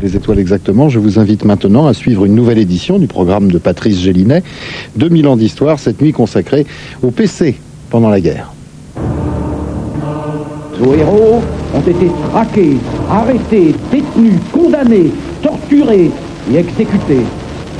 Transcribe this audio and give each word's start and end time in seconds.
Les 0.00 0.14
étoiles 0.14 0.38
exactement, 0.38 0.88
je 0.88 1.00
vous 1.00 1.18
invite 1.18 1.44
maintenant 1.44 1.88
à 1.88 1.92
suivre 1.92 2.24
une 2.24 2.36
nouvelle 2.36 2.58
édition 2.58 3.00
du 3.00 3.08
programme 3.08 3.50
de 3.50 3.58
Patrice 3.58 3.98
Gélinet, 3.98 4.44
2000 4.94 5.26
ans 5.26 5.36
d'histoire, 5.36 5.80
cette 5.80 6.00
nuit 6.00 6.12
consacrée 6.12 6.66
au 7.02 7.10
PC 7.10 7.56
pendant 7.90 8.08
la 8.08 8.20
guerre. 8.20 8.52
Nos 10.80 10.94
héros 10.94 11.42
ont 11.74 11.80
été 11.80 12.08
traqués, 12.30 12.76
arrêtés, 13.10 13.74
détenus, 13.90 14.38
condamnés, 14.52 15.10
torturés 15.42 16.12
et 16.52 16.56
exécutés. 16.56 17.24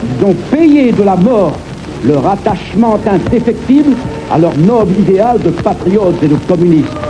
Ils 0.02 0.24
ont 0.24 0.34
payé 0.50 0.90
de 0.90 1.04
la 1.04 1.14
mort 1.14 1.56
leur 2.04 2.26
attachement 2.26 2.98
indéfectible 3.06 3.94
à 4.32 4.38
leur 4.38 4.56
noble 4.58 4.92
idéal 4.98 5.38
de 5.40 5.50
patriotes 5.50 6.20
et 6.22 6.28
de 6.28 6.36
communistes. 6.48 7.07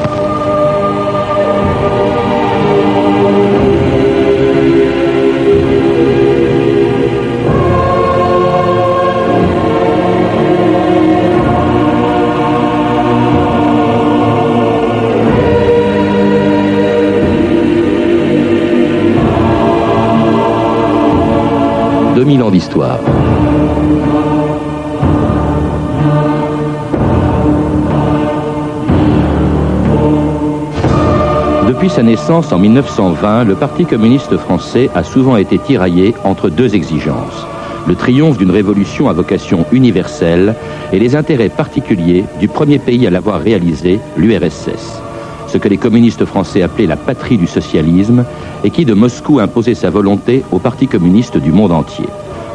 Depuis 31.66 31.88
sa 31.88 32.02
naissance 32.02 32.52
en 32.52 32.58
1920, 32.58 33.44
le 33.44 33.54
Parti 33.54 33.86
communiste 33.86 34.36
français 34.36 34.90
a 34.94 35.04
souvent 35.04 35.38
été 35.38 35.58
tiraillé 35.58 36.14
entre 36.22 36.50
deux 36.50 36.74
exigences. 36.74 37.46
Le 37.86 37.94
triomphe 37.94 38.36
d'une 38.36 38.50
révolution 38.50 39.08
à 39.08 39.14
vocation 39.14 39.64
universelle 39.72 40.54
et 40.92 40.98
les 40.98 41.16
intérêts 41.16 41.48
particuliers 41.48 42.26
du 42.38 42.48
premier 42.48 42.78
pays 42.78 43.06
à 43.06 43.10
l'avoir 43.10 43.40
réalisé, 43.40 44.00
l'URSS. 44.18 45.07
Ce 45.48 45.58
que 45.58 45.68
les 45.68 45.78
communistes 45.78 46.26
français 46.26 46.62
appelaient 46.62 46.86
la 46.86 46.96
patrie 46.96 47.38
du 47.38 47.46
socialisme 47.46 48.24
et 48.64 48.70
qui 48.70 48.84
de 48.84 48.94
Moscou 48.94 49.40
imposait 49.40 49.74
sa 49.74 49.90
volonté 49.90 50.44
au 50.52 50.58
Parti 50.58 50.86
communiste 50.86 51.38
du 51.38 51.52
monde 51.52 51.72
entier. 51.72 52.06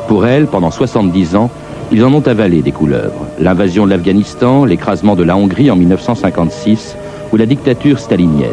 Pour 0.07 0.27
elle, 0.27 0.45
pendant 0.47 0.69
70 0.69 1.35
ans, 1.35 1.49
ils 1.91 2.03
en 2.05 2.13
ont 2.13 2.27
avalé 2.27 2.61
des 2.61 2.71
couleuvres. 2.71 3.25
L'invasion 3.39 3.85
de 3.85 3.89
l'Afghanistan, 3.89 4.65
l'écrasement 4.65 5.15
de 5.15 5.23
la 5.23 5.35
Hongrie 5.35 5.71
en 5.71 5.75
1956 5.75 6.95
ou 7.31 7.37
la 7.37 7.45
dictature 7.45 7.99
stalinienne. 7.99 8.51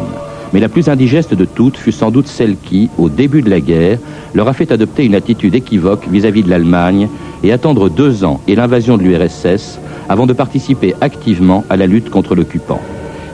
Mais 0.53 0.59
la 0.59 0.69
plus 0.69 0.89
indigeste 0.89 1.33
de 1.33 1.45
toutes 1.45 1.77
fut 1.77 1.91
sans 1.91 2.11
doute 2.11 2.27
celle 2.27 2.57
qui, 2.57 2.89
au 2.97 3.09
début 3.09 3.41
de 3.41 3.49
la 3.49 3.61
guerre, 3.61 3.99
leur 4.33 4.47
a 4.47 4.53
fait 4.53 4.71
adopter 4.71 5.05
une 5.05 5.15
attitude 5.15 5.55
équivoque 5.55 6.07
vis-à-vis 6.09 6.41
-vis 6.41 6.45
de 6.45 6.49
l'Allemagne 6.49 7.07
et 7.43 7.51
attendre 7.53 7.89
deux 7.89 8.23
ans 8.23 8.41
et 8.47 8.55
l'invasion 8.55 8.97
de 8.97 9.03
l'URSS 9.03 9.79
avant 10.09 10.25
de 10.25 10.33
participer 10.33 10.93
activement 10.99 11.63
à 11.69 11.77
la 11.77 11.87
lutte 11.87 12.09
contre 12.09 12.35
l'occupant. 12.35 12.81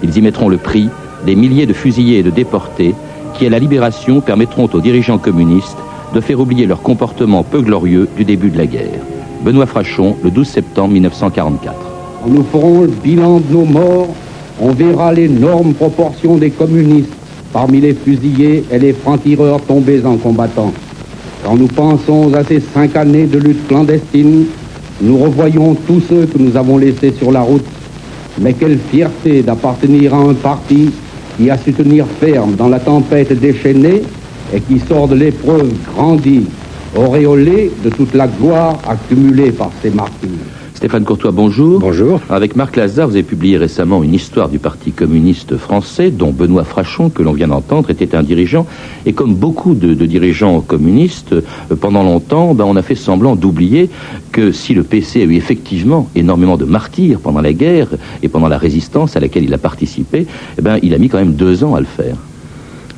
Ils 0.03 0.17
y 0.17 0.21
mettront 0.21 0.49
le 0.49 0.57
prix 0.57 0.89
des 1.25 1.35
milliers 1.35 1.65
de 1.65 1.73
fusillés 1.73 2.19
et 2.19 2.23
de 2.23 2.29
déportés 2.29 2.93
qui, 3.33 3.45
à 3.45 3.49
la 3.49 3.59
libération, 3.59 4.21
permettront 4.21 4.69
aux 4.73 4.81
dirigeants 4.81 5.17
communistes 5.17 5.77
de 6.13 6.21
faire 6.21 6.39
oublier 6.39 6.65
leur 6.65 6.81
comportement 6.81 7.43
peu 7.43 7.61
glorieux 7.61 8.07
du 8.15 8.23
début 8.23 8.49
de 8.49 8.57
la 8.57 8.65
guerre. 8.65 9.01
Benoît 9.43 9.65
Frachon, 9.65 10.15
le 10.23 10.31
12 10.31 10.47
septembre 10.47 10.93
1944. 10.93 11.75
Quand 12.23 12.29
nous 12.29 12.43
ferons 12.43 12.81
le 12.81 12.87
bilan 12.87 13.39
de 13.39 13.53
nos 13.53 13.65
morts, 13.65 14.07
on 14.59 14.71
verra 14.71 15.13
l'énorme 15.13 15.73
proportion 15.73 16.37
des 16.37 16.49
communistes 16.49 17.13
parmi 17.53 17.79
les 17.79 17.93
fusillés 17.93 18.63
et 18.71 18.79
les 18.79 18.93
francs-tireurs 18.93 19.61
tombés 19.61 20.03
en 20.05 20.17
combattant. 20.17 20.73
Quand 21.43 21.55
nous 21.55 21.67
pensons 21.67 22.33
à 22.33 22.43
ces 22.43 22.59
cinq 22.59 22.95
années 22.95 23.25
de 23.25 23.39
lutte 23.39 23.67
clandestine, 23.67 24.45
nous 25.01 25.17
revoyons 25.17 25.75
tous 25.87 26.01
ceux 26.09 26.25
que 26.25 26.37
nous 26.37 26.57
avons 26.57 26.77
laissés 26.77 27.13
sur 27.17 27.31
la 27.31 27.41
route. 27.41 27.65
Mais 28.39 28.53
quelle 28.53 28.77
fierté 28.91 29.41
d'appartenir 29.41 30.13
à 30.13 30.17
un 30.17 30.33
parti 30.33 30.91
qui 31.37 31.49
a 31.49 31.57
su 31.57 31.73
tenir 31.73 32.05
ferme 32.19 32.55
dans 32.55 32.69
la 32.69 32.79
tempête 32.79 33.39
déchaînée 33.39 34.03
et 34.53 34.61
qui 34.61 34.79
sort 34.79 35.07
de 35.07 35.15
l'épreuve 35.15 35.71
grandi, 35.93 36.45
auréolé 36.95 37.71
de 37.83 37.89
toute 37.89 38.13
la 38.13 38.27
gloire 38.27 38.79
accumulée 38.87 39.51
par 39.51 39.71
ses 39.81 39.89
martyrs. 39.89 40.56
Stéphane 40.77 41.05
Courtois, 41.05 41.31
bonjour. 41.31 41.79
Bonjour. 41.79 42.21
Avec 42.29 42.55
Marc 42.55 42.75
Lazare, 42.75 43.07
vous 43.07 43.15
avez 43.15 43.23
publié 43.23 43.57
récemment 43.57 44.03
une 44.03 44.13
histoire 44.13 44.47
du 44.47 44.59
Parti 44.59 44.91
communiste 44.91 45.57
français, 45.57 46.11
dont 46.11 46.29
Benoît 46.29 46.65
Frachon, 46.65 47.09
que 47.09 47.23
l'on 47.23 47.33
vient 47.33 47.47
d'entendre, 47.47 47.89
était 47.89 48.15
un 48.15 48.21
dirigeant. 48.21 48.67
Et 49.07 49.13
comme 49.13 49.33
beaucoup 49.33 49.73
de, 49.73 49.95
dirigeants 50.05 50.61
communistes, 50.61 51.33
euh, 51.33 51.41
pendant 51.81 52.03
longtemps, 52.03 52.53
ben, 52.53 52.65
on 52.65 52.75
a 52.75 52.83
fait 52.83 52.93
semblant 52.93 53.35
d'oublier 53.35 53.89
que 54.31 54.51
si 54.51 54.75
le 54.75 54.83
PC 54.83 55.21
a 55.21 55.25
eu 55.25 55.33
effectivement 55.33 56.09
énormément 56.15 56.57
de 56.57 56.65
martyrs 56.65 57.21
pendant 57.21 57.41
la 57.41 57.53
guerre 57.53 57.89
et 58.21 58.27
pendant 58.27 58.47
la 58.47 58.59
résistance 58.59 59.17
à 59.17 59.19
laquelle 59.19 59.45
il 59.45 59.53
a 59.55 59.57
participé, 59.57 60.27
eh 60.59 60.61
ben, 60.61 60.77
il 60.83 60.93
a 60.93 60.99
mis 60.99 61.09
quand 61.09 61.17
même 61.17 61.33
deux 61.33 61.63
ans 61.63 61.73
à 61.73 61.79
le 61.79 61.87
faire. 61.87 62.17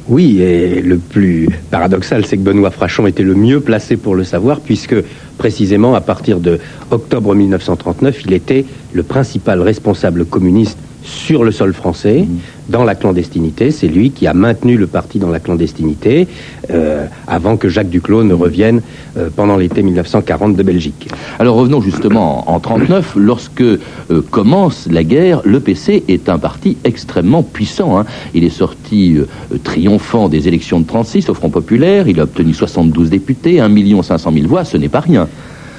Oui, 0.09 0.41
et 0.41 0.81
le 0.81 0.97
plus 0.97 1.47
paradoxal, 1.69 2.25
c'est 2.25 2.35
que 2.35 2.41
Benoît 2.41 2.71
Frachon 2.71 3.05
était 3.05 3.21
le 3.21 3.35
mieux 3.35 3.59
placé 3.59 3.95
pour 3.95 4.15
le 4.15 4.23
savoir, 4.23 4.59
puisque 4.59 4.95
précisément 5.37 5.93
à 5.93 6.01
partir 6.01 6.39
de 6.39 6.59
octobre 6.89 7.35
1939, 7.35 8.23
il 8.25 8.33
était 8.33 8.65
le 8.91 9.03
principal 9.03 9.61
responsable 9.61 10.25
communiste 10.25 10.79
sur 11.03 11.43
le 11.43 11.51
sol 11.51 11.73
français, 11.73 12.21
mmh. 12.21 12.37
dans 12.69 12.83
la 12.83 12.95
clandestinité. 12.95 13.71
C'est 13.71 13.87
lui 13.87 14.11
qui 14.11 14.27
a 14.27 14.33
maintenu 14.33 14.77
le 14.77 14.87
parti 14.87 15.19
dans 15.19 15.29
la 15.29 15.39
clandestinité 15.39 16.27
euh, 16.71 17.05
avant 17.27 17.57
que 17.57 17.69
Jacques 17.69 17.89
Duclos 17.89 18.23
ne 18.23 18.33
revienne 18.33 18.81
euh, 19.17 19.29
pendant 19.35 19.57
l'été 19.57 19.81
1940 19.81 20.55
de 20.55 20.63
Belgique. 20.63 21.09
Alors 21.39 21.55
revenons 21.55 21.81
justement 21.81 22.49
en 22.49 22.59
39, 22.59 23.13
lorsque 23.15 23.61
euh, 23.61 23.79
commence 24.29 24.87
la 24.89 25.03
guerre, 25.03 25.41
le 25.45 25.59
PC 25.59 26.03
est 26.07 26.29
un 26.29 26.37
parti 26.37 26.77
extrêmement 26.83 27.43
puissant. 27.43 27.99
Hein. 27.99 28.05
Il 28.33 28.43
est 28.43 28.49
sorti 28.49 29.17
triomphant 29.63 30.29
des 30.29 30.47
élections 30.47 30.79
de 30.79 30.85
36 30.85 31.29
au 31.29 31.33
Front 31.33 31.49
populaire, 31.49 32.07
il 32.07 32.19
a 32.19 32.23
obtenu 32.23 32.53
72 32.53 33.09
députés, 33.09 33.59
1 33.59 33.69
500 34.01 34.31
000 34.33 34.47
voix, 34.47 34.65
ce 34.65 34.77
n'est 34.77 34.89
pas 34.89 34.99
rien 34.99 35.27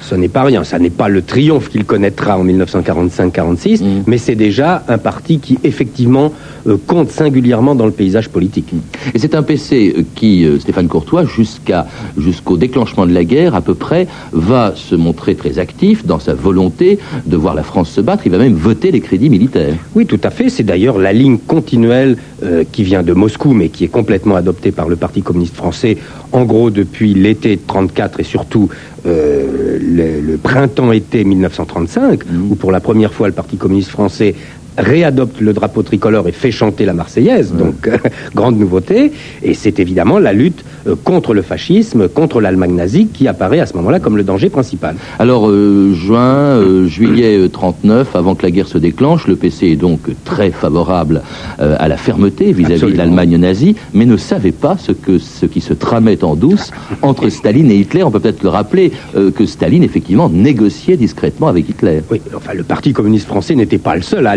ce 0.01 0.15
n'est 0.15 0.27
pas 0.27 0.43
rien. 0.43 0.63
Ça 0.63 0.79
n'est 0.79 0.89
pas 0.89 1.07
le 1.07 1.21
triomphe 1.21 1.69
qu'il 1.69 1.85
connaîtra 1.85 2.37
en 2.37 2.45
1945-46, 2.45 3.83
mm. 3.83 4.03
mais 4.07 4.17
c'est 4.17 4.35
déjà 4.35 4.83
un 4.87 4.97
parti 4.97 5.39
qui, 5.39 5.57
effectivement, 5.63 6.33
euh, 6.67 6.77
compte 6.85 7.09
singulièrement 7.09 7.75
dans 7.75 7.85
le 7.85 7.91
paysage 7.91 8.29
politique. 8.29 8.73
Et 9.13 9.19
c'est 9.19 9.35
un 9.35 9.43
PC 9.43 9.93
euh, 9.97 10.03
qui, 10.15 10.45
euh, 10.45 10.59
Stéphane 10.59 10.87
Courtois, 10.87 11.25
jusqu'à, 11.25 11.87
jusqu'au 12.17 12.57
déclenchement 12.57 13.05
de 13.05 13.13
la 13.13 13.23
guerre, 13.23 13.55
à 13.55 13.61
peu 13.61 13.73
près, 13.73 14.07
va 14.31 14.73
se 14.75 14.95
montrer 14.95 15.35
très 15.35 15.59
actif 15.59 16.05
dans 16.05 16.19
sa 16.19 16.33
volonté 16.33 16.99
de 17.25 17.37
voir 17.37 17.55
la 17.55 17.63
France 17.63 17.89
se 17.91 18.01
battre. 18.01 18.23
Il 18.25 18.31
va 18.31 18.37
même 18.37 18.53
voter 18.53 18.91
les 18.91 19.01
crédits 19.01 19.29
militaires. 19.29 19.75
Oui, 19.95 20.05
tout 20.05 20.19
à 20.23 20.29
fait. 20.29 20.49
C'est 20.49 20.63
d'ailleurs 20.63 20.97
la 20.97 21.13
ligne 21.13 21.37
continuelle 21.37 22.17
qui 22.71 22.83
vient 22.83 23.03
de 23.03 23.13
Moscou, 23.13 23.53
mais 23.53 23.69
qui 23.69 23.83
est 23.83 23.87
complètement 23.87 24.35
adoptée 24.35 24.71
par 24.71 24.89
le 24.89 24.95
Parti 24.95 25.21
communiste 25.21 25.55
français, 25.55 25.97
en 26.31 26.43
gros 26.43 26.71
depuis 26.71 27.13
l'été 27.13 27.59
34 27.65 28.19
et 28.19 28.23
surtout 28.23 28.69
le, 29.05 30.37
printemps-été 30.37 31.23
1935, 31.23 32.25
mmh. 32.25 32.51
où 32.51 32.55
pour 32.55 32.71
la 32.71 32.79
première 32.79 33.13
fois 33.13 33.27
le 33.27 33.33
Parti 33.33 33.57
communiste 33.57 33.89
français 33.89 34.35
réadopte 34.77 35.41
le 35.41 35.53
drapeau 35.53 35.83
tricolore 35.83 36.27
et 36.27 36.31
fait 36.31 36.51
chanter 36.51 36.85
la 36.85 36.93
Marseillaise, 36.93 37.53
donc 37.53 37.89
grande 38.35 38.57
nouveauté. 38.57 39.11
Et 39.43 39.53
c'est 39.53 39.79
évidemment 39.79 40.19
la 40.19 40.33
lutte 40.33 40.63
euh, 40.87 40.95
contre 41.03 41.33
le 41.33 41.41
fascisme, 41.41 42.07
contre 42.07 42.41
l'Allemagne 42.41 42.75
nazie, 42.75 43.07
qui 43.07 43.27
apparaît 43.27 43.59
à 43.59 43.65
ce 43.65 43.75
moment-là 43.77 43.99
comme 43.99 44.17
le 44.17 44.23
danger 44.23 44.49
principal. 44.49 44.95
Alors, 45.19 45.49
euh, 45.49 45.93
juin, 45.93 46.57
euh, 46.57 46.87
juillet 46.87 47.47
39, 47.51 48.15
avant 48.15 48.35
que 48.35 48.43
la 48.43 48.51
guerre 48.51 48.67
se 48.67 48.77
déclenche, 48.77 49.27
le 49.27 49.35
PC 49.35 49.67
est 49.67 49.75
donc 49.75 49.99
très 50.25 50.51
favorable 50.51 51.21
à 51.59 51.87
la 51.87 51.97
fermeté 51.97 52.51
vis-à-vis 52.51 52.93
de 52.93 52.97
l'Allemagne 52.97 53.37
nazie, 53.37 53.75
mais 53.93 54.05
ne 54.05 54.17
savait 54.17 54.51
pas 54.51 54.77
ce, 54.77 54.91
que, 54.91 55.17
ce 55.19 55.45
qui 55.45 55.61
se 55.61 55.73
tramait 55.73 56.23
en 56.23 56.35
douce 56.35 56.71
entre 57.01 57.29
Staline 57.29 57.69
et 57.71 57.75
Hitler. 57.75 58.03
On 58.03 58.11
peut 58.11 58.19
peut-être 58.19 58.43
le 58.43 58.49
rappeler 58.49 58.91
que 59.13 59.45
Staline, 59.45 59.83
effectivement, 59.83 60.29
négociait 60.29 60.97
discrètement 60.97 61.47
avec 61.47 61.69
Hitler. 61.69 62.01
Oui, 62.09 62.21
enfin, 62.35 62.53
le 62.53 62.63
Parti 62.63 62.93
communiste 62.93 63.27
français 63.27 63.55
n'était 63.55 63.77
pas 63.77 63.95
le 63.95 64.01
seul 64.01 64.27
à 64.27 64.35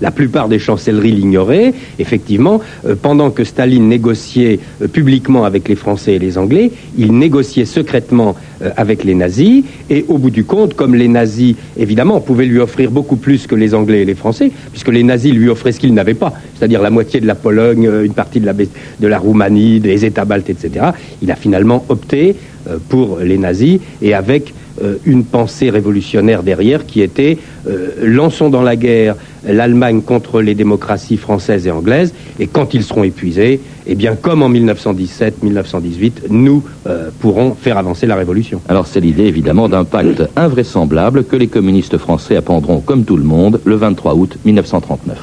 La 0.00 0.10
plupart 0.10 0.48
des 0.48 0.58
chancelleries 0.58 1.12
l'ignoraient. 1.12 1.74
Effectivement, 1.98 2.60
pendant 3.02 3.30
que 3.30 3.44
Staline 3.44 3.88
négociait 3.88 4.58
publiquement 4.92 5.44
avec 5.44 5.68
les 5.68 5.74
Français 5.74 6.14
et 6.14 6.18
les 6.18 6.38
Anglais, 6.38 6.70
il 6.96 7.16
négociait 7.18 7.64
secrètement 7.64 8.36
euh, 8.62 8.70
avec 8.76 9.04
les 9.04 9.14
nazis, 9.14 9.64
et 9.90 10.06
au 10.08 10.16
bout 10.16 10.30
du 10.30 10.44
compte, 10.44 10.74
comme 10.74 10.94
les 10.94 11.08
nazis, 11.08 11.56
évidemment, 11.76 12.20
pouvaient 12.20 12.46
lui 12.46 12.58
offrir 12.58 12.90
beaucoup 12.90 13.16
plus 13.16 13.46
que 13.46 13.54
les 13.54 13.74
Anglais 13.74 14.00
et 14.00 14.04
les 14.06 14.14
Français, 14.14 14.50
puisque 14.72 14.88
les 14.88 15.02
nazis 15.02 15.34
lui 15.34 15.50
offraient 15.50 15.72
ce 15.72 15.80
qu'ils 15.80 15.92
n'avaient 15.92 16.14
pas, 16.14 16.32
c'est-à-dire 16.54 16.80
la 16.80 16.88
moitié 16.88 17.20
de 17.20 17.26
la 17.26 17.34
Pologne, 17.34 17.86
euh, 17.86 18.04
une 18.04 18.14
partie 18.14 18.40
de 18.40 18.46
la, 18.46 18.54
de 18.54 19.06
la 19.06 19.18
Roumanie, 19.18 19.80
des 19.80 20.06
États 20.06 20.24
baltes, 20.24 20.48
etc., 20.48 20.86
il 21.20 21.30
a 21.30 21.36
finalement 21.36 21.84
opté 21.90 22.34
euh, 22.68 22.78
pour 22.88 23.18
les 23.18 23.36
nazis, 23.36 23.78
et 24.00 24.14
avec 24.14 24.54
euh, 24.82 24.96
une 25.04 25.24
pensée 25.24 25.70
révolutionnaire 25.70 26.42
derrière 26.42 26.86
qui 26.86 27.02
était 27.02 27.38
euh, 27.68 27.90
lançons 28.02 28.50
dans 28.50 28.62
la 28.62 28.76
guerre 28.76 29.16
l'Allemagne 29.46 30.02
contre 30.02 30.40
les 30.40 30.54
démocraties 30.54 31.16
françaises 31.16 31.66
et 31.66 31.70
anglaises, 31.70 32.12
et 32.38 32.46
quand 32.46 32.74
ils 32.74 32.82
seront 32.82 33.04
épuisés, 33.04 33.60
eh 33.86 33.94
bien, 33.94 34.16
comme 34.16 34.42
en 34.42 34.50
1917-1918, 34.50 36.28
nous 36.30 36.64
euh, 36.86 37.10
pourrons 37.20 37.54
faire 37.54 37.78
avancer 37.78 38.06
la 38.06 38.16
révolution. 38.16 38.60
Alors, 38.68 38.86
c'est 38.86 39.00
l'idée, 39.00 39.24
évidemment, 39.24 39.68
d'un 39.68 39.84
pacte 39.84 40.22
invraisemblable 40.36 41.24
que 41.24 41.36
les 41.36 41.46
communistes 41.46 41.96
français 41.98 42.36
apprendront, 42.36 42.80
comme 42.80 43.04
tout 43.04 43.16
le 43.16 43.24
monde, 43.24 43.60
le 43.64 43.76
23 43.76 44.14
août 44.14 44.36
1939. 44.44 45.18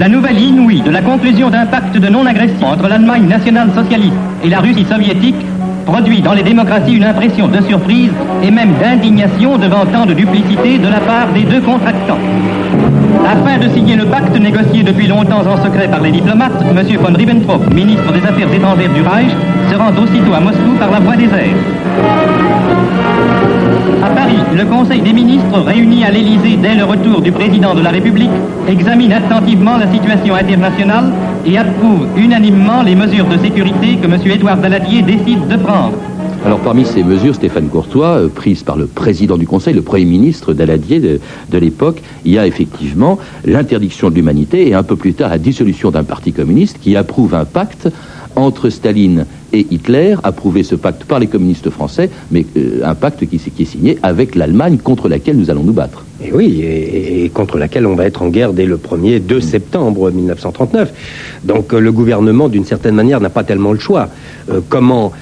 La 0.00 0.08
nouvelle 0.08 0.38
inouïe 0.38 0.80
de 0.82 0.90
la 0.90 1.02
conclusion 1.02 1.50
d'un 1.50 1.66
pacte 1.66 1.96
de 1.96 2.08
non-agression 2.08 2.68
entre 2.68 2.88
l'Allemagne 2.88 3.26
nationale-socialiste 3.26 4.14
et 4.44 4.48
la 4.48 4.60
Russie 4.60 4.84
soviétique 4.88 5.34
produit 5.88 6.20
dans 6.20 6.34
les 6.34 6.42
démocraties 6.42 6.96
une 6.96 7.04
impression 7.04 7.48
de 7.48 7.62
surprise 7.62 8.10
et 8.42 8.50
même 8.50 8.74
d'indignation 8.80 9.56
devant 9.56 9.86
tant 9.86 10.04
de 10.04 10.12
duplicité 10.12 10.76
de 10.76 10.86
la 10.86 11.00
part 11.00 11.28
des 11.32 11.44
deux 11.44 11.62
contractants. 11.62 12.18
Afin 13.26 13.56
de 13.56 13.68
signer 13.72 13.96
le 13.96 14.04
pacte 14.04 14.38
négocié 14.38 14.82
depuis 14.82 15.06
longtemps 15.06 15.40
en 15.46 15.56
secret 15.64 15.88
par 15.88 16.02
les 16.02 16.10
diplomates, 16.10 16.62
M. 16.76 16.96
von 16.98 17.16
Ribbentrop, 17.16 17.72
ministre 17.72 18.12
des 18.12 18.20
Affaires 18.20 18.52
étrangères 18.52 18.92
du 18.92 19.00
Reich, 19.00 19.32
se 19.70 19.76
rend 19.76 19.90
aussitôt 19.90 20.34
à 20.34 20.40
Moscou 20.40 20.76
par 20.78 20.90
la 20.90 21.00
voie 21.00 21.16
des 21.16 21.24
airs. 21.24 22.57
À 24.02 24.10
Paris, 24.10 24.38
le 24.56 24.64
Conseil 24.64 25.00
des 25.00 25.12
ministres, 25.12 25.60
réuni 25.60 26.04
à 26.04 26.10
l'Élysée 26.10 26.56
dès 26.60 26.74
le 26.74 26.84
retour 26.84 27.20
du 27.20 27.32
président 27.32 27.74
de 27.74 27.80
la 27.80 27.90
République, 27.90 28.30
examine 28.68 29.12
attentivement 29.12 29.76
la 29.76 29.90
situation 29.90 30.34
internationale 30.34 31.12
et 31.46 31.58
approuve 31.58 32.06
unanimement 32.16 32.82
les 32.82 32.94
mesures 32.94 33.26
de 33.26 33.36
sécurité 33.38 33.96
que 33.96 34.06
M. 34.06 34.18
Édouard 34.30 34.58
Daladier 34.58 35.02
décide 35.02 35.46
de 35.48 35.56
prendre. 35.56 35.94
Alors 36.44 36.60
parmi 36.60 36.84
ces 36.84 37.02
mesures, 37.02 37.34
Stéphane 37.34 37.68
Courtois, 37.68 38.18
euh, 38.18 38.28
prises 38.28 38.62
par 38.62 38.76
le 38.76 38.86
président 38.86 39.36
du 39.36 39.46
Conseil, 39.46 39.74
le 39.74 39.82
Premier 39.82 40.04
ministre 40.04 40.54
Daladier 40.54 41.00
de, 41.00 41.20
de 41.50 41.58
l'époque, 41.58 42.00
il 42.24 42.32
y 42.32 42.38
a 42.38 42.46
effectivement 42.46 43.18
l'interdiction 43.44 44.08
de 44.08 44.14
l'humanité 44.14 44.68
et 44.68 44.74
un 44.74 44.84
peu 44.84 44.94
plus 44.94 45.14
tard 45.14 45.30
la 45.30 45.38
dissolution 45.38 45.90
d'un 45.90 46.04
parti 46.04 46.32
communiste 46.32 46.78
qui 46.80 46.96
approuve 46.96 47.34
un 47.34 47.44
pacte 47.44 47.88
entre 48.38 48.70
Staline 48.70 49.26
et 49.52 49.66
Hitler, 49.70 50.14
approuvé 50.22 50.62
ce 50.62 50.74
pacte 50.74 51.04
par 51.04 51.18
les 51.18 51.26
communistes 51.26 51.70
français, 51.70 52.10
mais 52.30 52.46
euh, 52.56 52.80
un 52.84 52.94
pacte 52.94 53.26
qui, 53.26 53.38
qui 53.38 53.62
est 53.62 53.66
signé 53.66 53.98
avec 54.02 54.34
l'Allemagne 54.34 54.78
contre 54.78 55.08
laquelle 55.08 55.36
nous 55.36 55.50
allons 55.50 55.64
nous 55.64 55.72
battre. 55.72 56.04
Et 56.22 56.32
oui, 56.32 56.60
et, 56.60 57.24
et 57.24 57.28
contre 57.30 57.58
laquelle 57.58 57.86
on 57.86 57.94
va 57.94 58.04
être 58.04 58.22
en 58.22 58.28
guerre 58.28 58.52
dès 58.52 58.66
le 58.66 58.76
1er 58.76 59.20
2 59.20 59.40
septembre 59.40 60.10
1939. 60.10 60.92
Donc 61.44 61.72
euh, 61.72 61.80
le 61.80 61.92
gouvernement, 61.92 62.48
d'une 62.48 62.64
certaine 62.64 62.94
manière, 62.94 63.20
n'a 63.20 63.30
pas 63.30 63.44
tellement 63.44 63.72
le 63.72 63.78
choix. 63.78 64.08
Euh, 64.50 64.60
comment, 64.68 65.12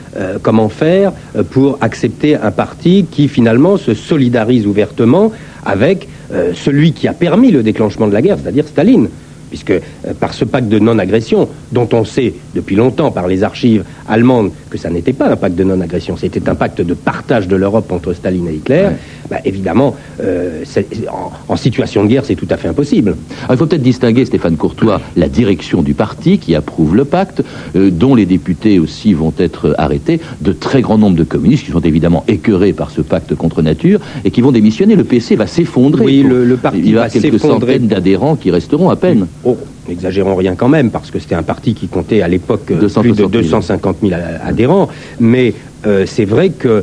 comment 0.43 0.71
faire 0.71 1.13
pour 1.51 1.77
accepter 1.83 2.37
un 2.37 2.51
parti 2.51 3.05
qui 3.11 3.29
finalement 3.29 3.77
se 3.77 3.93
solidarise 3.93 4.67
ouvertement 4.67 5.31
avec 5.65 6.09
celui 6.55 6.93
qui 6.93 7.07
a 7.07 7.13
permis 7.13 7.51
le 7.51 7.63
déclenchement 7.63 8.09
de 8.09 8.15
la 8.15 8.23
guerre, 8.23 8.39
c'est-à-dire 8.43 8.67
Staline? 8.67 9.09
Puisque 9.51 9.71
euh, 9.71 9.81
par 10.19 10.35
ce 10.35 10.45
pacte 10.45 10.69
de 10.69 10.79
non-agression, 10.79 11.49
dont 11.73 11.89
on 11.93 12.05
sait 12.05 12.35
depuis 12.55 12.77
longtemps 12.77 13.11
par 13.11 13.29
les 13.29 13.43
archives 13.43 13.85
allemandes 14.09 14.51
que 14.71 14.79
ça 14.79 14.91
n'était 14.91 15.13
pas 15.13 15.29
un 15.29 15.37
pacte 15.37 15.57
de 15.57 15.65
non-agression, 15.65 16.17
c'était 16.17 16.49
un 16.49 16.55
pacte 16.55 16.81
de 16.81 16.95
partage 16.95 17.49
de 17.49 17.57
l'Europe 17.57 17.91
entre 17.93 18.13
Staline 18.13 18.49
et 18.49 18.55
Hitler, 18.55 18.89
bah, 19.31 19.39
évidemment, 19.45 19.97
euh, 20.23 20.65
en, 21.11 21.33
en 21.53 21.57
situation 21.57 22.05
de 22.05 22.09
guerre, 22.09 22.25
c'est 22.25 22.35
tout 22.35 22.47
à 22.51 22.57
fait 22.57 22.69
impossible. 22.69 23.17
Alors, 23.45 23.53
il 23.55 23.57
faut 23.59 23.67
peut-être 23.67 23.83
distinguer, 23.83 24.25
Stéphane 24.25 24.57
Courtois, 24.57 25.01
la 25.17 25.29
direction 25.29 25.83
du 25.83 25.95
parti 25.95 26.39
qui 26.39 26.55
approuve 26.55 26.95
le 26.97 27.05
pacte, 27.05 27.43
euh, 27.77 27.91
dont 27.91 28.15
les 28.15 28.27
députés 28.27 28.79
aussi 28.79 29.13
vont 29.15 29.33
être 29.39 29.75
arrêtés, 29.79 30.21
de 30.41 30.53
très 30.53 30.81
grand 30.83 30.99
nombre 30.99 31.17
de 31.17 31.25
communistes 31.25 31.65
qui 31.67 31.73
sont 31.73 31.81
évidemment 31.81 32.25
écœurés 32.29 32.73
par 32.73 32.91
ce 32.91 33.01
pacte 33.01 33.35
contre 33.35 33.63
nature 33.63 34.01
et 34.25 34.31
qui 34.31 34.41
vont 34.41 34.53
démissionner. 34.53 34.97
Le 34.97 35.05
PC 35.05 35.37
va 35.37 35.47
s'effondrer. 35.47 36.05
Oui, 36.05 36.23
le- 36.23 36.45
le 36.45 36.57
parti 36.57 36.79
il 36.79 36.89
y 36.91 36.95
aura 36.95 37.05
va 37.05 37.11
quelques 37.11 37.41
centaines 37.41 37.87
d'adhérents 37.89 38.37
qui 38.37 38.51
resteront 38.51 38.91
à 38.91 38.97
peine. 38.97 39.27
Oh, 39.49 39.57
n'exagérons 39.89 40.35
rien 40.35 40.57
quand 40.57 40.69
même, 40.69 40.91
parce 40.91 41.13
que 41.13 41.21
c'était 41.21 41.37
un 41.37 41.45
parti 41.45 41.73
qui 41.75 41.87
comptait 41.87 42.21
à 42.21 42.27
l'époque 42.27 42.69
euh, 42.73 42.81
260 42.81 43.03
plus 43.03 43.13
de 43.13 43.17
000. 43.17 43.29
250 43.31 43.97
000 44.03 44.13
a- 44.15 44.45
adhérents, 44.49 44.89
mais 45.21 45.55
euh, 45.87 46.05
c'est 46.05 46.25
vrai 46.25 46.51
qu'il 46.51 46.83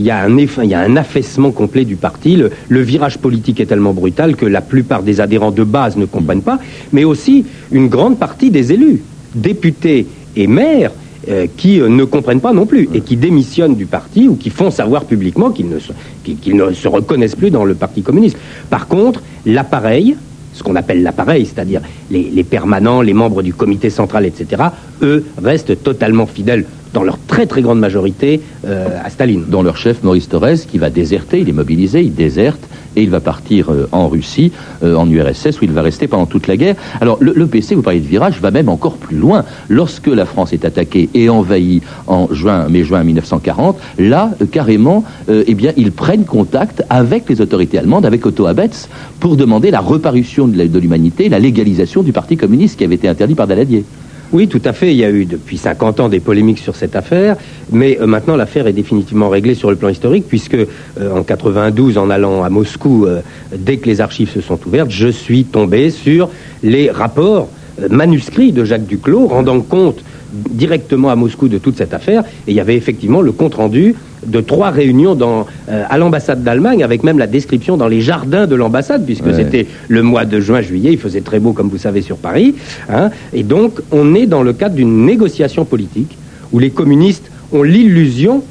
y, 0.00 0.10
a 0.10 0.22
un 0.22 0.36
eff- 0.36 0.60
il 0.62 0.70
y 0.70 0.74
a 0.74 0.80
un 0.80 0.96
affaissement 0.96 1.50
complet 1.50 1.84
du 1.84 1.96
parti. 1.96 2.36
Le, 2.36 2.52
le 2.68 2.80
virage 2.82 3.18
politique 3.18 3.58
est 3.58 3.66
tellement 3.66 3.94
brutal 3.94 4.36
que 4.36 4.46
la 4.46 4.60
plupart 4.60 5.02
des 5.02 5.20
adhérents 5.20 5.50
de 5.50 5.64
base 5.64 5.96
ne 5.96 6.04
comprennent 6.04 6.42
pas, 6.42 6.60
mais 6.92 7.02
aussi 7.02 7.44
une 7.72 7.88
grande 7.88 8.16
partie 8.16 8.50
des 8.52 8.72
élus, 8.72 9.02
députés 9.34 10.06
et 10.36 10.46
maires, 10.46 10.92
euh, 11.28 11.46
qui 11.56 11.80
euh, 11.80 11.88
ne 11.88 12.04
comprennent 12.04 12.40
pas 12.40 12.52
non 12.52 12.64
plus 12.64 12.88
et 12.94 13.00
qui 13.00 13.16
démissionnent 13.16 13.74
du 13.74 13.86
parti 13.86 14.28
ou 14.28 14.36
qui 14.36 14.50
font 14.50 14.70
savoir 14.70 15.04
publiquement 15.04 15.50
qu'ils 15.50 15.68
ne, 15.68 15.80
se- 15.80 15.92
qu'ils- 16.22 16.36
qu'ils 16.38 16.54
ne 16.56 16.72
se 16.72 16.86
reconnaissent 16.86 17.34
plus 17.34 17.50
dans 17.50 17.64
le 17.64 17.74
Parti 17.74 18.02
communiste. 18.02 18.36
Par 18.70 18.86
contre, 18.86 19.20
l'appareil, 19.44 20.16
ce 20.58 20.64
qu'on 20.64 20.76
appelle 20.76 21.02
l'appareil, 21.02 21.46
c'est-à-dire 21.46 21.80
les, 22.10 22.44
permanents, 22.44 23.00
les 23.00 23.14
membres 23.14 23.42
du 23.42 23.54
comité 23.54 23.90
central, 23.90 24.26
etc., 24.26 24.64
eux 25.02 25.24
restent 25.42 25.82
totalement 25.82 26.26
fidèles, 26.26 26.64
dans 26.92 27.02
leur 27.02 27.18
très 27.18 27.46
très 27.46 27.62
grande 27.62 27.78
majorité, 27.78 28.40
euh, 28.66 28.88
à 29.04 29.10
Staline. 29.10 29.44
dont 29.48 29.62
leur 29.62 29.76
chef 29.76 30.02
Maurice 30.02 30.28
Thorez, 30.28 30.56
qui 30.70 30.78
va 30.78 30.90
déserter, 30.90 31.40
il 31.40 31.48
est 31.48 31.52
mobilisé, 31.52 32.02
il 32.02 32.14
déserte, 32.14 32.60
et 32.96 33.02
il 33.02 33.10
va 33.10 33.20
partir 33.20 33.70
euh, 33.70 33.88
en 33.92 34.08
Russie, 34.08 34.52
euh, 34.82 34.96
en 34.96 35.08
URSS, 35.08 35.60
où 35.60 35.64
il 35.64 35.72
va 35.72 35.82
rester 35.82 36.08
pendant 36.08 36.26
toute 36.26 36.46
la 36.46 36.56
guerre. 36.56 36.74
Alors 37.00 37.18
le, 37.20 37.46
PC, 37.46 37.74
vous 37.74 37.82
parlez 37.82 38.00
de 38.00 38.06
virage, 38.06 38.40
va 38.40 38.50
même 38.50 38.68
encore 38.68 38.96
plus 38.96 39.16
loin. 39.16 39.44
Lorsque 39.68 40.08
la 40.08 40.24
France 40.24 40.52
est 40.52 40.64
attaquée 40.64 41.08
et 41.14 41.28
envahie 41.28 41.82
en 42.06 42.28
juin, 42.32 42.68
mai-juin 42.68 43.04
1940, 43.04 43.78
là, 43.98 44.30
carrément, 44.50 45.04
eh 45.28 45.54
bien, 45.54 45.72
ils 45.76 45.92
prennent 45.92 46.24
contact 46.24 46.82
avec 46.90 47.28
les 47.28 47.40
autorités 47.40 47.78
allemandes, 47.78 48.04
avec 48.04 48.26
Otto 48.26 48.46
Abetz, 48.46 48.88
pour 49.20 49.36
demander 49.36 49.70
la 49.70 49.80
reparution 49.80 50.48
de 50.48 50.78
l'humanité, 50.78 51.28
la 51.28 51.38
légalisation 51.38 52.02
du 52.02 52.12
Parti 52.12 52.36
communiste 52.36 52.78
qui 52.78 52.84
avait 52.84 52.96
été 52.96 53.08
interdit 53.08 53.34
par 53.34 53.46
Daladier. 53.46 53.84
Oui, 54.30 54.46
tout 54.46 54.60
à 54.64 54.74
fait. 54.74 54.92
Il 54.92 54.98
y 54.98 55.04
a 55.04 55.10
eu 55.10 55.24
depuis 55.24 55.56
50 55.56 56.00
ans 56.00 56.08
des 56.10 56.20
polémiques 56.20 56.58
sur 56.58 56.76
cette 56.76 56.96
affaire, 56.96 57.36
mais 57.72 57.98
euh, 57.98 58.06
maintenant 58.06 58.36
l'affaire 58.36 58.66
est 58.66 58.74
définitivement 58.74 59.30
réglée 59.30 59.54
sur 59.54 59.70
le 59.70 59.76
plan 59.76 59.88
historique, 59.88 60.26
puisque 60.28 60.54
euh, 60.54 60.66
en 61.14 61.22
92, 61.22 61.96
en 61.96 62.10
allant 62.10 62.42
à 62.42 62.50
Moscou, 62.50 63.06
euh, 63.06 63.20
dès 63.56 63.78
que 63.78 63.86
les 63.86 64.02
archives 64.02 64.30
se 64.30 64.42
sont 64.42 64.58
ouvertes, 64.66 64.90
je 64.90 65.08
suis 65.08 65.44
tombé 65.44 65.90
sur 65.90 66.28
les 66.62 66.90
rapports 66.90 67.48
manuscrits 67.90 68.52
de 68.52 68.64
Jacques 68.64 68.86
Duclos 68.86 69.28
rendant 69.28 69.60
compte 69.60 70.02
directement 70.32 71.08
à 71.10 71.16
Moscou 71.16 71.48
de 71.48 71.58
toute 71.58 71.76
cette 71.76 71.94
affaire, 71.94 72.22
et 72.46 72.50
il 72.52 72.54
y 72.54 72.60
avait 72.60 72.76
effectivement 72.76 73.20
le 73.22 73.32
compte 73.32 73.54
rendu 73.54 73.94
de 74.26 74.40
trois 74.40 74.70
réunions 74.70 75.14
dans, 75.14 75.46
euh, 75.68 75.84
à 75.88 75.96
l'ambassade 75.96 76.42
d'Allemagne, 76.42 76.82
avec 76.82 77.02
même 77.04 77.18
la 77.18 77.26
description 77.26 77.76
dans 77.76 77.88
les 77.88 78.00
jardins 78.00 78.46
de 78.46 78.54
l'ambassade, 78.54 79.04
puisque 79.06 79.26
Ouais. 79.26 79.32
c'était 79.34 79.66
le 79.88 80.02
mois 80.02 80.24
de 80.24 80.40
juin-juillet, 80.40 80.92
il 80.92 80.98
faisait 80.98 81.20
très 81.20 81.38
beau, 81.38 81.52
comme 81.52 81.68
vous 81.68 81.78
savez, 81.78 82.02
sur 82.02 82.16
Paris. 82.16 82.54
hein. 82.90 83.10
et 83.32 83.42
donc, 83.42 83.80
on 83.92 84.14
est 84.14 84.26
dans 84.26 84.42
le 84.42 84.52
cadre 84.52 84.74
d'une 84.74 85.06
négociation 85.06 85.64
politique 85.64 86.16
où 86.52 86.58
les 86.58 86.70
communistes 86.70 87.30
ont 87.52 87.62
l'illusion 87.62 88.42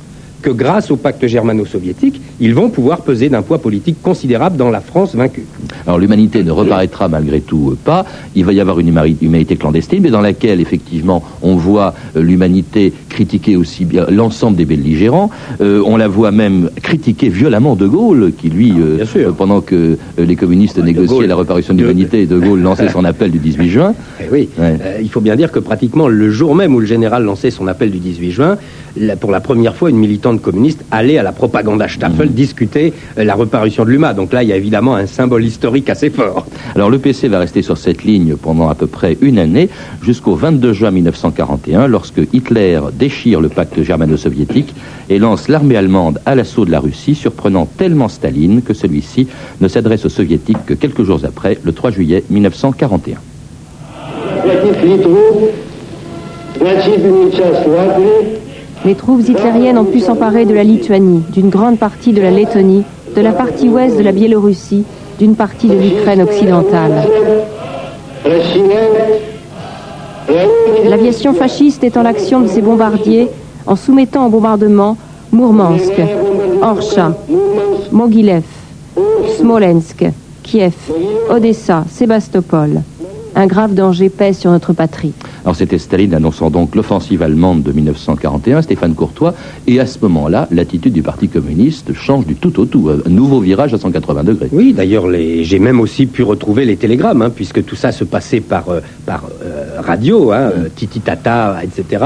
que 0.41 0.50
grâce 0.50 0.91
au 0.91 0.98
pacte 0.98 1.25
germano-soviétique, 1.25 2.22
ils 2.39 2.53
vont 2.53 2.70
pouvoir 2.70 3.01
peser 3.01 3.29
d'un 3.29 3.41
poids 3.41 3.58
politique 3.60 4.01
considérable 4.01 4.58
dans 4.58 4.70
la 4.70 4.82
France 4.82 5.15
vaincue. 5.15 5.46
Alors 5.86 5.98
l'humanité 6.00 6.44
ne 6.44 6.51
reparaîtra 6.51 7.08
malgré 7.08 7.41
tout 7.41 7.72
euh, 7.72 7.77
pas. 7.84 8.06
Il 8.36 8.46
va 8.46 8.53
y 8.53 8.60
avoir 8.60 8.79
une 8.79 8.88
humanité 9.22 9.56
clandestine, 9.56 10.01
mais 10.03 10.10
dans 10.12 10.22
laquelle 10.22 10.62
effectivement 10.62 11.24
on 11.41 11.56
voit 11.56 11.94
euh, 12.15 12.22
l'humanité 12.22 12.94
critiquer 13.10 13.56
aussi 13.56 13.86
bien 13.86 14.06
l'ensemble 14.10 14.58
des 14.58 14.65
belligérants. 14.65 15.29
Euh, 15.62 15.82
on 15.86 15.98
la 15.98 16.08
voit 16.08 16.32
même 16.32 16.70
critiquer 16.82 17.29
violemment 17.29 17.75
De 17.75 17.88
Gaulle, 17.88 18.32
qui 18.38 18.50
lui, 18.50 18.74
euh, 18.79 19.03
euh, 19.15 19.32
pendant 19.32 19.62
que 19.62 19.98
les 20.17 20.36
communistes 20.36 20.77
Ouais, 20.77 20.84
négociaient 20.84 21.08
Gaulle- 21.15 21.25
la 21.27 21.36
réparation 21.36 21.74
de 21.74 21.79
l'humanité, 21.82 22.25
De 22.27 22.38
Gaulle 22.39 22.62
lançait 22.62 22.89
son 22.89 23.03
appel 23.06 23.32
du 23.32 23.39
18 23.39 23.70
juin. 23.70 23.94
Eh 24.20 24.25
oui, 24.32 24.50
Ouais. 24.58 24.77
Il 25.01 25.10
faut 25.10 25.22
bien 25.22 25.36
dire 25.36 25.51
que 25.51 25.60
pratiquement 25.60 26.08
le 26.08 26.29
jour 26.32 26.53
même 26.56 26.74
où 26.75 26.79
le 26.79 26.86
général 26.86 27.24
lançait 27.24 27.51
son 27.51 27.67
appel 27.67 27.91
du 27.91 28.00
18 28.00 28.32
juin, 28.32 28.58
pour 29.20 29.32
la 29.32 29.39
première 29.39 29.75
fois, 29.75 29.89
une 29.89 29.98
militante 29.98 30.26
communiste 30.42 30.85
allait 30.90 31.19
à 31.19 31.23
la 31.23 31.33
propaganda 31.33 31.88
Staffel 31.88 32.33
discuter 32.33 32.92
euh, 33.19 33.25
la 33.25 33.35
reparution 33.35 33.85
de 33.85 33.90
l'UMA. 33.90 34.14
Donc 34.14 34.33
là, 34.33 34.42
il 34.42 34.49
y 34.49 34.52
a 34.52 34.57
évidemment 34.57 34.95
un 34.95 35.07
symbole 35.07 35.45
historique 35.45 35.90
assez 35.90 36.11
fort. 36.11 36.47
Alors 36.75 36.90
le 36.90 36.99
PC 36.99 37.28
va 37.28 37.38
rester 37.38 37.62
sur 37.62 37.78
cette 37.78 38.04
ligne 38.04 38.37
pendant 38.37 38.69
à 38.69 38.75
peu 38.75 38.87
près 38.87 39.16
une 39.21 39.38
année, 39.38 39.69
jusqu'au 40.02 40.35
22 40.35 40.73
juin 40.73 40.90
1941, 40.90 41.87
lorsque 41.87 42.21
Hitler 42.33 42.81
déchire 42.92 43.40
le 43.40 43.49
pacte 43.49 43.83
germano-soviétique 43.83 44.75
et 45.09 45.19
lance 45.19 45.49
l'armée 45.49 45.76
allemande 45.76 46.21
à 46.26 46.35
l'assaut 46.35 46.64
de 46.64 46.71
la 46.71 46.81
Russie, 46.81 47.14
surprenant 47.14 47.66
tellement 47.66 48.09
Staline 48.09 48.62
que 48.62 48.75
celui-ci 48.75 49.28
ne 49.61 49.69
s'adresse 49.69 50.04
aux 50.04 50.11
soviétiques 50.11 50.64
que 50.66 50.75
quelques 50.75 51.02
jours 51.02 51.21
après, 51.25 51.59
le 51.62 51.73
3 51.73 51.90
juillet 51.90 52.25
1941. 52.31 53.19
захватив 54.45 54.83
Литву, 54.85 55.50
значительную 56.59 57.33
часть 57.33 57.66
Латвии, 57.66 58.46
Les 58.88 58.96
troupes 58.96 59.27
hitlériennes 59.27 59.77
ont 59.77 59.84
pu 59.84 60.00
s'emparer 60.00 60.46
de 60.46 60.53
la 60.53 60.63
Lituanie, 60.63 61.22
d'une 61.34 61.50
grande 61.50 61.77
partie 61.77 62.13
de 62.13 62.22
la 62.22 62.32
Lettonie, 62.32 62.86
de 63.17 63.20
la 63.20 63.34
partie 63.34 63.67
ouest 63.67 63.98
de 63.98 64.01
la 64.01 64.13
Biélorussie, 64.13 64.86
d'une 65.20 65.36
partie 65.36 65.67
de 65.67 65.74
l'Ukraine 65.74 66.22
occidentale. 66.22 67.03
L'aviation 70.86 71.34
fasciste 71.34 71.84
est 71.84 71.98
en 71.98 72.03
de 72.39 72.48
ses 72.48 72.62
bombardiers 72.62 73.27
en 73.65 73.75
soumettant 73.75 74.27
au 74.27 74.29
bombardement 74.29 74.96
Mourmansk, 75.34 75.91
Orcha, 76.62 77.12
Mogilev, 77.91 78.46
Smolensk, 79.38 80.06
Kiev, 80.44 80.75
Odessa, 81.29 81.84
Sébastopol. 81.89 82.79
Un 83.38 83.46
grave 83.46 83.75
danger 83.75 84.10
pèse 84.10 84.39
sur 84.39 84.50
notre 84.50 84.74
patrie. 84.74 85.13
Alors 85.44 85.56
c'était 85.56 85.77
Staline 85.77 86.15
annonçant 86.15 86.50
donc 86.50 86.74
l'offensive 86.74 87.22
allemande 87.22 87.62
de 87.62 87.72
1941, 87.72 88.63
Stéphane 88.63 88.96
Courtois, 88.96 89.36
et 89.67 89.79
à 89.79 89.86
ce 89.86 90.00
moment-là, 90.01 90.48
l'attitude 90.50 90.91
du 90.91 91.03
Parti 91.03 91.29
communiste 91.29 91.94
change 91.94 92.25
du 92.25 92.34
tout 92.34 92.60
au 92.60 92.65
tout, 92.65 92.89
un 92.89 93.10
nouveau 93.12 93.39
virage 93.39 93.75
à 93.75 93.77
180 93.77 94.24
degrés. 94.24 94.50
Oui, 94.51 94.74
d'ailleurs, 94.74 95.08
les... 95.08 95.44
j'ai 95.44 95.60
même 95.60 95.79
aussi 95.79 96.08
pu 96.08 96.24
retrouver 96.24 96.65
les 96.65 96.77
télégrammes, 96.77 97.22
hein, 97.22 97.29
puisque 97.29 97.63
tout 97.63 97.75
ça 97.75 97.91
se 97.91 98.03
passait 98.03 98.39
par, 98.39 98.70
euh, 98.70 98.79
par 99.06 99.25
euh, 99.44 99.47
radio, 99.77 100.31
hein, 100.31 100.51
euh, 100.55 100.67
Titi 100.75 101.00
Tata, 101.00 101.57
etc., 101.63 102.03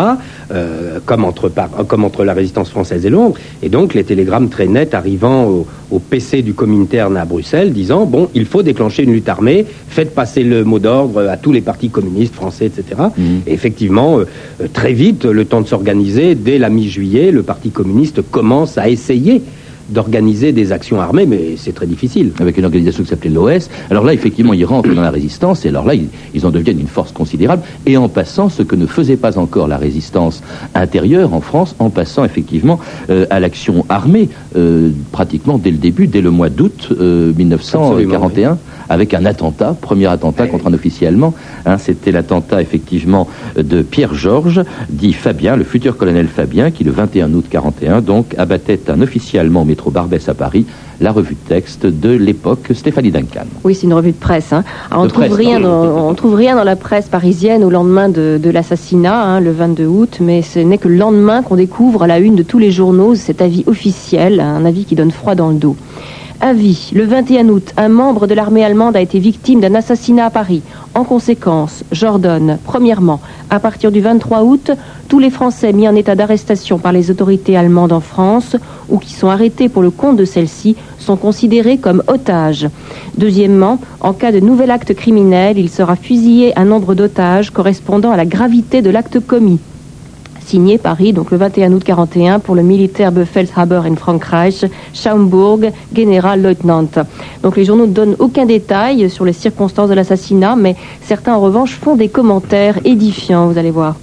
euh, 0.51 0.99
comme, 1.05 1.23
entre, 1.25 1.49
par- 1.49 1.69
comme 1.87 2.03
entre 2.03 2.23
la 2.23 2.33
résistance 2.33 2.69
française 2.69 3.05
et 3.05 3.09
Londres. 3.09 3.35
Et 3.63 3.69
donc, 3.69 3.93
les 3.93 4.03
télégrammes 4.03 4.49
très 4.49 4.67
nets 4.67 4.93
arrivant 4.93 5.45
au, 5.45 5.65
au 5.91 5.99
PC 5.99 6.41
du 6.41 6.53
Comintern 6.53 7.15
à 7.17 7.25
Bruxelles, 7.25 7.73
disant 7.73 8.05
bon, 8.05 8.29
il 8.33 8.45
faut 8.45 8.63
déclencher 8.63 9.03
une 9.03 9.13
lutte 9.13 9.29
armée, 9.29 9.65
faites 9.87 10.13
passer 10.13 10.43
le 10.43 10.63
mot 10.63 10.79
d'ordre 10.79 11.27
à 11.27 11.37
tous 11.37 11.51
les 11.51 11.61
partis 11.61 11.89
communistes 11.89 12.35
français, 12.35 12.65
etc. 12.67 13.01
Et 13.47 13.53
effectivement, 13.53 14.19
euh, 14.19 14.25
très 14.73 14.93
vite, 14.93 15.25
le 15.25 15.45
temps 15.45 15.61
de 15.61 15.67
s'organiser, 15.67 16.35
dès 16.35 16.57
la 16.57 16.69
mi-juillet, 16.69 17.31
le 17.31 17.43
Parti 17.43 17.69
communiste 17.71 18.21
commence 18.29 18.77
à 18.77 18.89
essayer 18.89 19.41
d'organiser 19.89 20.51
des 20.51 20.71
actions 20.71 20.99
armées, 21.01 21.25
mais 21.25 21.55
c'est 21.57 21.73
très 21.73 21.87
difficile. 21.87 22.31
avec 22.39 22.57
une 22.57 22.65
organisation 22.65 23.03
qui 23.03 23.09
s'appelait 23.09 23.29
l'OS. 23.29 23.69
Alors 23.89 24.03
là, 24.03 24.13
effectivement, 24.13 24.53
ils 24.53 24.65
rentrent 24.65 24.93
dans 24.93 25.01
la 25.01 25.11
résistance, 25.11 25.65
et 25.65 25.69
alors 25.69 25.85
là, 25.85 25.95
ils, 25.95 26.07
ils 26.33 26.45
en 26.45 26.51
deviennent 26.51 26.79
une 26.79 26.87
force 26.87 27.11
considérable, 27.11 27.63
et 27.85 27.97
en 27.97 28.09
passant 28.09 28.49
ce 28.49 28.63
que 28.63 28.75
ne 28.75 28.85
faisait 28.85 29.17
pas 29.17 29.37
encore 29.37 29.67
la 29.67 29.77
résistance 29.77 30.41
intérieure 30.75 31.33
en 31.33 31.41
France, 31.41 31.75
en 31.79 31.89
passant 31.89 32.25
effectivement 32.25 32.79
euh, 33.09 33.25
à 33.29 33.39
l'action 33.39 33.85
armée, 33.89 34.29
euh, 34.55 34.89
pratiquement 35.11 35.57
dès 35.57 35.71
le 35.71 35.77
début, 35.77 36.07
dès 36.07 36.21
le 36.21 36.31
mois 36.31 36.49
d'août 36.49 36.89
euh, 36.91 37.33
1941, 37.33 38.57
avec 38.91 39.13
un 39.13 39.25
attentat, 39.25 39.75
premier 39.79 40.07
attentat 40.07 40.47
contre 40.47 40.67
un 40.67 40.73
officier 40.73 41.07
allemand. 41.07 41.33
Hein, 41.65 41.77
C'était 41.77 42.11
l'attentat 42.11 42.61
effectivement 42.61 43.27
de 43.57 43.81
Pierre 43.81 44.13
Georges, 44.13 44.61
dit 44.89 45.13
Fabien, 45.13 45.55
le 45.55 45.63
futur 45.63 45.97
colonel 45.97 46.27
Fabien, 46.27 46.71
qui 46.71 46.83
le 46.83 46.91
21 46.91 47.33
août 47.33 47.45
41, 47.49 48.01
donc, 48.01 48.35
abattait 48.37 48.79
un 48.89 49.01
officier 49.01 49.39
allemand 49.39 49.61
au 49.61 49.65
métro 49.65 49.91
Barbès 49.91 50.27
à 50.29 50.33
Paris, 50.33 50.65
la 50.99 51.11
revue 51.11 51.35
de 51.35 51.49
texte 51.49 51.85
de 51.87 52.09
l'époque 52.11 52.69
Stéphanie 52.73 53.09
Duncan. 53.11 53.45
Oui, 53.63 53.73
c'est 53.73 53.87
une 53.87 53.93
revue 53.93 54.11
de 54.11 54.17
presse. 54.17 54.53
hein. 54.53 54.63
Alors, 54.91 55.03
on 55.03 55.07
De 55.07 55.11
trouve 55.11 55.33
rien, 55.33 55.59
dans, 55.59 56.09
on 56.09 56.13
trouve 56.13 56.35
rien 56.35 56.55
dans 56.55 56.63
la 56.63 56.75
presse 56.75 57.07
parisienne 57.07 57.63
au 57.63 57.69
lendemain 57.71 58.07
de, 58.09 58.39
de 58.41 58.49
l'assassinat, 58.51 59.15
hein, 59.23 59.39
le 59.39 59.51
22 59.51 59.85
août, 59.87 60.17
mais 60.21 60.41
ce 60.43 60.59
n'est 60.59 60.77
que 60.77 60.87
le 60.87 60.95
lendemain 60.97 61.41
qu'on 61.41 61.55
découvre 61.55 62.03
à 62.03 62.07
la 62.07 62.19
une 62.19 62.35
de 62.35 62.43
tous 62.43 62.59
les 62.59 62.71
journaux 62.71 63.15
cet 63.15 63.41
avis 63.41 63.63
officiel, 63.65 64.39
un 64.39 64.63
avis 64.65 64.85
qui 64.85 64.93
donne 64.95 65.11
froid 65.11 65.33
dans 65.33 65.49
le 65.49 65.55
dos. 65.55 65.75
Avis, 66.43 66.89
le 66.95 67.05
21 67.05 67.49
août, 67.49 67.71
un 67.77 67.87
membre 67.87 68.25
de 68.25 68.33
l'armée 68.33 68.65
allemande 68.65 68.95
a 68.95 69.01
été 69.01 69.19
victime 69.19 69.59
d'un 69.59 69.75
assassinat 69.75 70.25
à 70.25 70.29
Paris. 70.31 70.63
En 70.95 71.03
conséquence, 71.03 71.83
j'ordonne, 71.91 72.57
premièrement, 72.65 73.19
à 73.51 73.59
partir 73.59 73.91
du 73.91 74.01
23 74.01 74.41
août, 74.41 74.71
tous 75.07 75.19
les 75.19 75.29
Français 75.29 75.71
mis 75.71 75.87
en 75.87 75.95
état 75.95 76.15
d'arrestation 76.15 76.79
par 76.79 76.93
les 76.93 77.11
autorités 77.11 77.55
allemandes 77.55 77.93
en 77.93 77.99
France 77.99 78.55
ou 78.89 78.97
qui 78.97 79.13
sont 79.13 79.29
arrêtés 79.29 79.69
pour 79.69 79.83
le 79.83 79.91
compte 79.91 80.17
de 80.17 80.25
celles-ci 80.25 80.75
sont 80.97 81.15
considérés 81.15 81.77
comme 81.77 82.01
otages. 82.07 82.67
Deuxièmement, 83.19 83.77
en 83.99 84.13
cas 84.13 84.31
de 84.31 84.39
nouvel 84.39 84.71
acte 84.71 84.95
criminel, 84.95 85.59
il 85.59 85.69
sera 85.69 85.95
fusillé 85.95 86.57
un 86.57 86.65
nombre 86.65 86.95
d'otages 86.95 87.51
correspondant 87.51 88.09
à 88.09 88.17
la 88.17 88.25
gravité 88.25 88.81
de 88.81 88.89
l'acte 88.89 89.19
commis 89.19 89.59
signé 90.45 90.77
Paris, 90.77 91.13
donc 91.13 91.31
le 91.31 91.37
21 91.37 91.71
août 91.73 91.83
41, 91.83 92.39
pour 92.39 92.55
le 92.55 92.63
militaire 92.63 93.11
Befehlshaber 93.11 93.81
in 93.85 93.95
Frankreich, 93.95 94.65
Schaumburg, 94.93 95.71
Generalleutnant. 95.95 96.87
Donc 97.43 97.57
les 97.57 97.65
journaux 97.65 97.87
ne 97.87 97.93
donnent 97.93 98.15
aucun 98.19 98.45
détail 98.45 99.09
sur 99.09 99.25
les 99.25 99.33
circonstances 99.33 99.89
de 99.89 99.95
l'assassinat, 99.95 100.55
mais 100.55 100.75
certains 101.01 101.35
en 101.35 101.41
revanche 101.41 101.75
font 101.75 101.95
des 101.95 102.09
commentaires 102.09 102.79
édifiants, 102.85 103.47
vous 103.47 103.57
allez 103.57 103.71
voir 103.71 103.95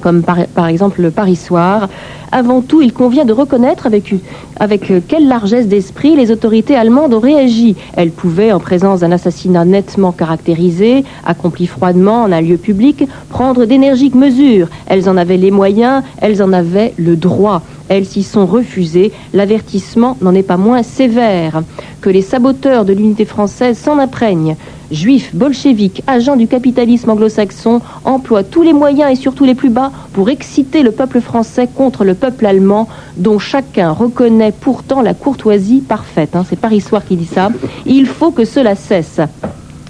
comme 0.00 0.22
par, 0.22 0.68
exemple 0.68 1.02
le 1.02 1.10
Paris 1.10 1.36
Soir. 1.36 1.88
Avant 2.32 2.60
tout, 2.60 2.82
il 2.82 2.92
convient 2.92 3.24
de 3.24 3.32
reconnaître 3.32 3.86
avec, 3.86 4.92
quelle 5.08 5.28
largesse 5.28 5.68
d'esprit 5.68 6.16
les 6.16 6.30
autorités 6.30 6.74
allemandes 6.74 7.14
ont 7.14 7.20
réagi. 7.20 7.76
Elles 7.96 8.10
pouvaient, 8.10 8.52
en 8.52 8.60
présence 8.60 9.00
d'un 9.00 9.12
assassinat 9.12 9.64
nettement 9.64 10.12
caractérisé, 10.12 11.04
accompli 11.24 11.66
froidement 11.66 12.22
en 12.22 12.32
un 12.32 12.40
lieu 12.40 12.56
public, 12.56 13.04
prendre 13.28 13.64
d'énergiques 13.64 14.14
mesures. 14.14 14.68
Elles 14.86 15.08
en 15.08 15.16
avaient 15.16 15.36
les 15.36 15.50
moyens, 15.50 16.02
elles 16.20 16.42
en 16.42 16.52
avaient 16.52 16.94
le 16.96 17.16
droit. 17.16 17.62
Elles 17.88 18.06
s'y 18.06 18.22
sont 18.22 18.46
refusées. 18.46 19.12
L'avertissement 19.32 20.16
n'en 20.20 20.34
est 20.34 20.42
pas 20.42 20.56
moins 20.56 20.82
sévère. 20.82 21.62
Que 22.00 22.10
les 22.10 22.22
saboteurs 22.22 22.84
de 22.84 22.92
l'unité 22.92 23.24
française 23.24 23.78
s'en 23.78 23.98
imprègnent. 23.98 24.56
Juifs, 24.90 25.34
bolcheviques, 25.34 26.02
agents 26.06 26.36
du 26.36 26.46
capitalisme 26.46 27.10
anglo-saxon 27.10 27.80
emploient 28.04 28.44
tous 28.44 28.62
les 28.62 28.72
moyens 28.72 29.10
et 29.10 29.16
surtout 29.20 29.44
les 29.44 29.54
plus 29.54 29.70
bas 29.70 29.90
pour 30.12 30.30
exciter 30.30 30.82
le 30.82 30.92
peuple 30.92 31.20
français 31.20 31.68
contre 31.72 32.04
le 32.04 32.14
peuple 32.14 32.46
allemand, 32.46 32.88
dont 33.16 33.38
chacun 33.38 33.90
reconnaît 33.90 34.52
pourtant 34.52 35.02
la 35.02 35.14
courtoisie 35.14 35.80
parfaite. 35.80 36.36
hein. 36.36 36.44
C'est 36.48 36.58
Paris 36.58 36.80
Soir 36.80 37.04
qui 37.04 37.16
dit 37.16 37.26
ça. 37.26 37.50
Il 37.84 38.06
faut 38.06 38.30
que 38.30 38.44
cela 38.44 38.74
cesse. 38.74 39.20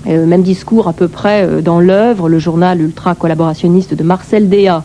Euh, 0.08 0.24
même 0.24 0.42
discours 0.42 0.86
à 0.86 0.92
peu 0.92 1.08
près 1.08 1.42
euh, 1.44 1.60
dans 1.60 1.80
l'œuvre, 1.80 2.28
le 2.28 2.38
journal 2.38 2.80
ultra-collaborationniste 2.80 3.94
de 3.94 4.04
Marcel 4.04 4.48
Déat. 4.48 4.84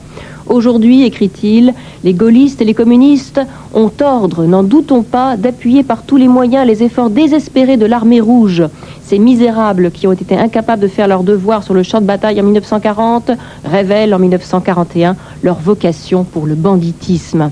Aujourd'hui, 0.51 1.03
écrit-il, 1.03 1.73
les 2.03 2.13
gaullistes 2.13 2.61
et 2.61 2.65
les 2.65 2.73
communistes 2.73 3.39
ont 3.73 3.89
ordre, 4.01 4.43
n'en 4.43 4.63
doutons 4.63 5.01
pas, 5.01 5.37
d'appuyer 5.37 5.81
par 5.81 6.03
tous 6.03 6.17
les 6.17 6.27
moyens 6.27 6.67
les 6.67 6.83
efforts 6.83 7.09
désespérés 7.09 7.77
de 7.77 7.85
l'armée 7.85 8.19
rouge. 8.19 8.61
Ces 9.01 9.17
misérables 9.17 9.91
qui 9.91 10.07
ont 10.07 10.11
été 10.11 10.37
incapables 10.37 10.81
de 10.81 10.89
faire 10.89 11.07
leur 11.07 11.23
devoir 11.23 11.63
sur 11.63 11.73
le 11.73 11.83
champ 11.83 12.01
de 12.01 12.05
bataille 12.05 12.41
en 12.41 12.43
1940 12.43 13.31
révèlent 13.63 14.13
en 14.13 14.19
1941 14.19 15.15
leur 15.41 15.57
vocation 15.57 16.25
pour 16.25 16.45
le 16.45 16.55
banditisme. 16.55 17.49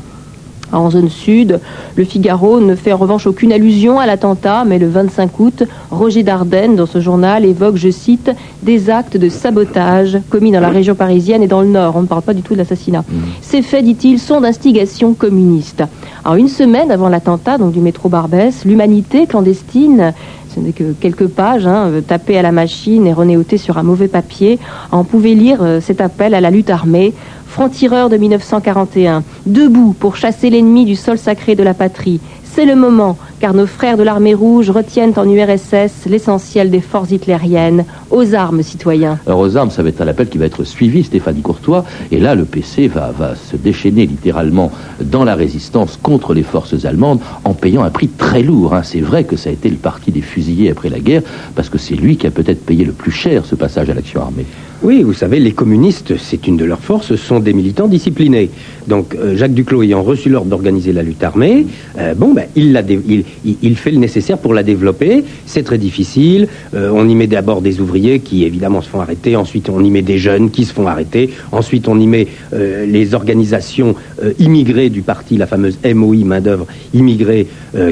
En 0.71 0.89
zone 0.89 1.09
sud, 1.09 1.59
le 1.95 2.03
Figaro 2.03 2.59
ne 2.59 2.75
fait 2.75 2.93
en 2.93 2.97
revanche 2.97 3.27
aucune 3.27 3.51
allusion 3.51 3.99
à 3.99 4.05
l'attentat, 4.05 4.63
mais 4.65 4.79
le 4.79 4.87
25 4.87 5.39
août, 5.39 5.63
Roger 5.91 6.23
Dardenne, 6.23 6.75
dans 6.75 6.85
ce 6.85 6.99
journal, 6.99 7.45
évoque, 7.45 7.77
je 7.77 7.89
cite, 7.89 8.31
des 8.63 8.89
actes 8.89 9.17
de 9.17 9.29
sabotage 9.29 10.19
commis 10.29 10.51
dans 10.51 10.59
la 10.59 10.69
région 10.69 10.95
parisienne 10.95 11.43
et 11.43 11.47
dans 11.47 11.61
le 11.61 11.67
Nord. 11.67 11.95
On 11.95 12.01
ne 12.01 12.07
parle 12.07 12.21
pas 12.21 12.33
du 12.33 12.41
tout 12.41 12.53
de 12.53 12.59
l'assassinat. 12.59 13.03
Ces 13.41 13.61
faits, 13.61 13.83
dit-il, 13.83 14.19
sont 14.19 14.41
d'instigation 14.41 15.13
communiste. 15.13 15.83
Alors, 16.23 16.35
une 16.35 16.49
semaine 16.49 16.91
avant 16.91 17.09
l'attentat, 17.09 17.57
donc 17.57 17.71
du 17.71 17.79
métro 17.79 18.09
Barbès, 18.09 18.65
l'humanité 18.65 19.25
clandestine 19.25 20.13
ce 20.53 20.59
n'est 20.59 20.71
que 20.71 20.93
quelques 20.93 21.27
pages, 21.27 21.67
hein, 21.67 21.89
euh, 21.89 22.01
tapées 22.01 22.37
à 22.37 22.41
la 22.41 22.51
machine 22.51 23.05
et 23.07 23.13
renéotées 23.13 23.57
sur 23.57 23.77
un 23.77 23.83
mauvais 23.83 24.07
papier. 24.07 24.59
On 24.91 25.03
pouvait 25.03 25.33
lire 25.33 25.59
euh, 25.61 25.79
cet 25.79 26.01
appel 26.01 26.33
à 26.33 26.41
la 26.41 26.49
lutte 26.49 26.69
armée. 26.69 27.13
Franc-tireur 27.49 28.09
de 28.09 28.17
1941, 28.17 29.23
debout 29.47 29.95
pour 29.99 30.15
chasser 30.15 30.51
l'ennemi 30.51 30.85
du 30.85 30.95
sol 30.95 31.17
sacré 31.17 31.55
de 31.55 31.63
la 31.63 31.73
patrie. 31.73 32.21
C'est 32.43 32.65
le 32.65 32.75
moment, 32.75 33.17
car 33.39 33.53
nos 33.53 33.65
frères 33.65 33.97
de 33.97 34.03
l'armée 34.03 34.35
rouge 34.35 34.69
retiennent 34.69 35.13
en 35.17 35.27
URSS 35.27 36.05
l'essentiel 36.07 36.69
des 36.69 36.79
forces 36.79 37.11
hitlériennes. 37.11 37.85
Aux 38.11 38.35
armes, 38.35 38.61
citoyens. 38.61 39.17
Alors 39.25 39.39
aux 39.39 39.57
armes, 39.57 39.71
ça 39.71 39.81
va 39.81 39.89
être 39.89 40.01
un 40.01 40.07
appel 40.07 40.29
qui 40.29 40.37
va 40.37 40.45
être 40.45 40.63
suivi, 40.63 41.03
Stéphanie 41.03 41.41
Courtois, 41.41 41.85
et 42.11 42.19
là 42.19 42.35
le 42.35 42.45
PC 42.45 42.87
va, 42.87 43.13
se 43.35 43.57
déchaîner 43.57 44.05
littéralement 44.05 44.71
dans 45.01 45.23
la 45.23 45.35
résistance 45.35 45.97
contre 46.01 46.33
les 46.35 46.43
forces 46.43 46.85
allemandes 46.85 47.19
en 47.45 47.53
payant 47.53 47.83
un 47.83 47.89
prix 47.89 48.09
très 48.09 48.43
lourd. 48.43 48.75
hein. 48.75 48.83
C'est 48.83 49.01
vrai 49.01 49.23
que 49.23 49.35
ça 49.35 49.49
a 49.49 49.53
été 49.53 49.69
le 49.69 49.77
parti 49.77 50.11
des 50.11 50.21
fusillés 50.21 50.69
après 50.69 50.89
la 50.89 50.99
guerre, 50.99 51.23
parce 51.55 51.69
que 51.69 51.79
c'est 51.79 51.95
lui 51.95 52.15
qui 52.15 52.27
a 52.27 52.31
peut-être 52.31 52.63
payé 52.63 52.85
le 52.85 52.93
plus 52.93 53.11
cher 53.11 53.45
ce 53.45 53.55
passage 53.55 53.89
à 53.89 53.93
l'action 53.95 54.21
armée. 54.21 54.45
Oui, 54.81 55.03
vous 55.03 55.13
savez, 55.13 55.41
les 55.41 55.51
communistes, 55.51 56.13
c'est 56.17 56.47
une 56.47 56.55
de 56.55 56.63
leurs 56.63 56.79
forces, 56.79 57.13
sont 57.17 57.41
des 57.41 57.51
militants 57.51 57.89
disciplinés. 57.89 58.49
Donc, 58.87 59.13
euh, 59.13 59.35
Jacques 59.35 59.53
Duclos 59.53 59.83
ayant 59.83 60.01
reçu 60.03 60.29
l'ordre 60.29 60.49
d'organiser 60.49 60.93
la 60.93 61.03
lutte 61.03 61.21
armée, 61.21 61.67
euh, 61.97 62.13
bon, 62.13 62.33
ben, 62.33 62.45
il, 62.55 63.75
fait 63.75 63.91
le 63.91 63.97
nécessaire 63.97 64.37
pour 64.37 64.53
la 64.53 64.63
développer. 64.63 65.25
C'est 65.45 65.63
très 65.63 65.77
difficile. 65.77 66.47
Euh, 66.73 66.91
on 66.93 67.09
y 67.09 67.13
met 67.13 67.27
d'abord 67.27 67.61
des 67.61 67.81
ouvriers 67.81 68.21
qui, 68.21 68.45
évidemment, 68.45 68.81
se 68.81 68.87
font 68.87 69.01
arrêter. 69.01 69.35
Ensuite, 69.35 69.67
on 69.67 69.83
y 69.83 69.91
met 69.91 70.01
des 70.01 70.17
jeunes 70.17 70.49
qui 70.49 70.63
se 70.63 70.71
font 70.71 70.87
arrêter. 70.87 71.29
Ensuite, 71.51 71.89
on 71.89 71.99
y 71.99 72.07
met 72.07 72.27
les 72.53 73.13
organisations 73.13 73.95
immigrées 74.39 74.89
du 74.89 75.01
parti, 75.01 75.35
la 75.35 75.45
fameuse 75.45 75.77
MOI, 75.93 76.23
main-d'œuvre 76.23 76.67
immigrée, 76.93 77.47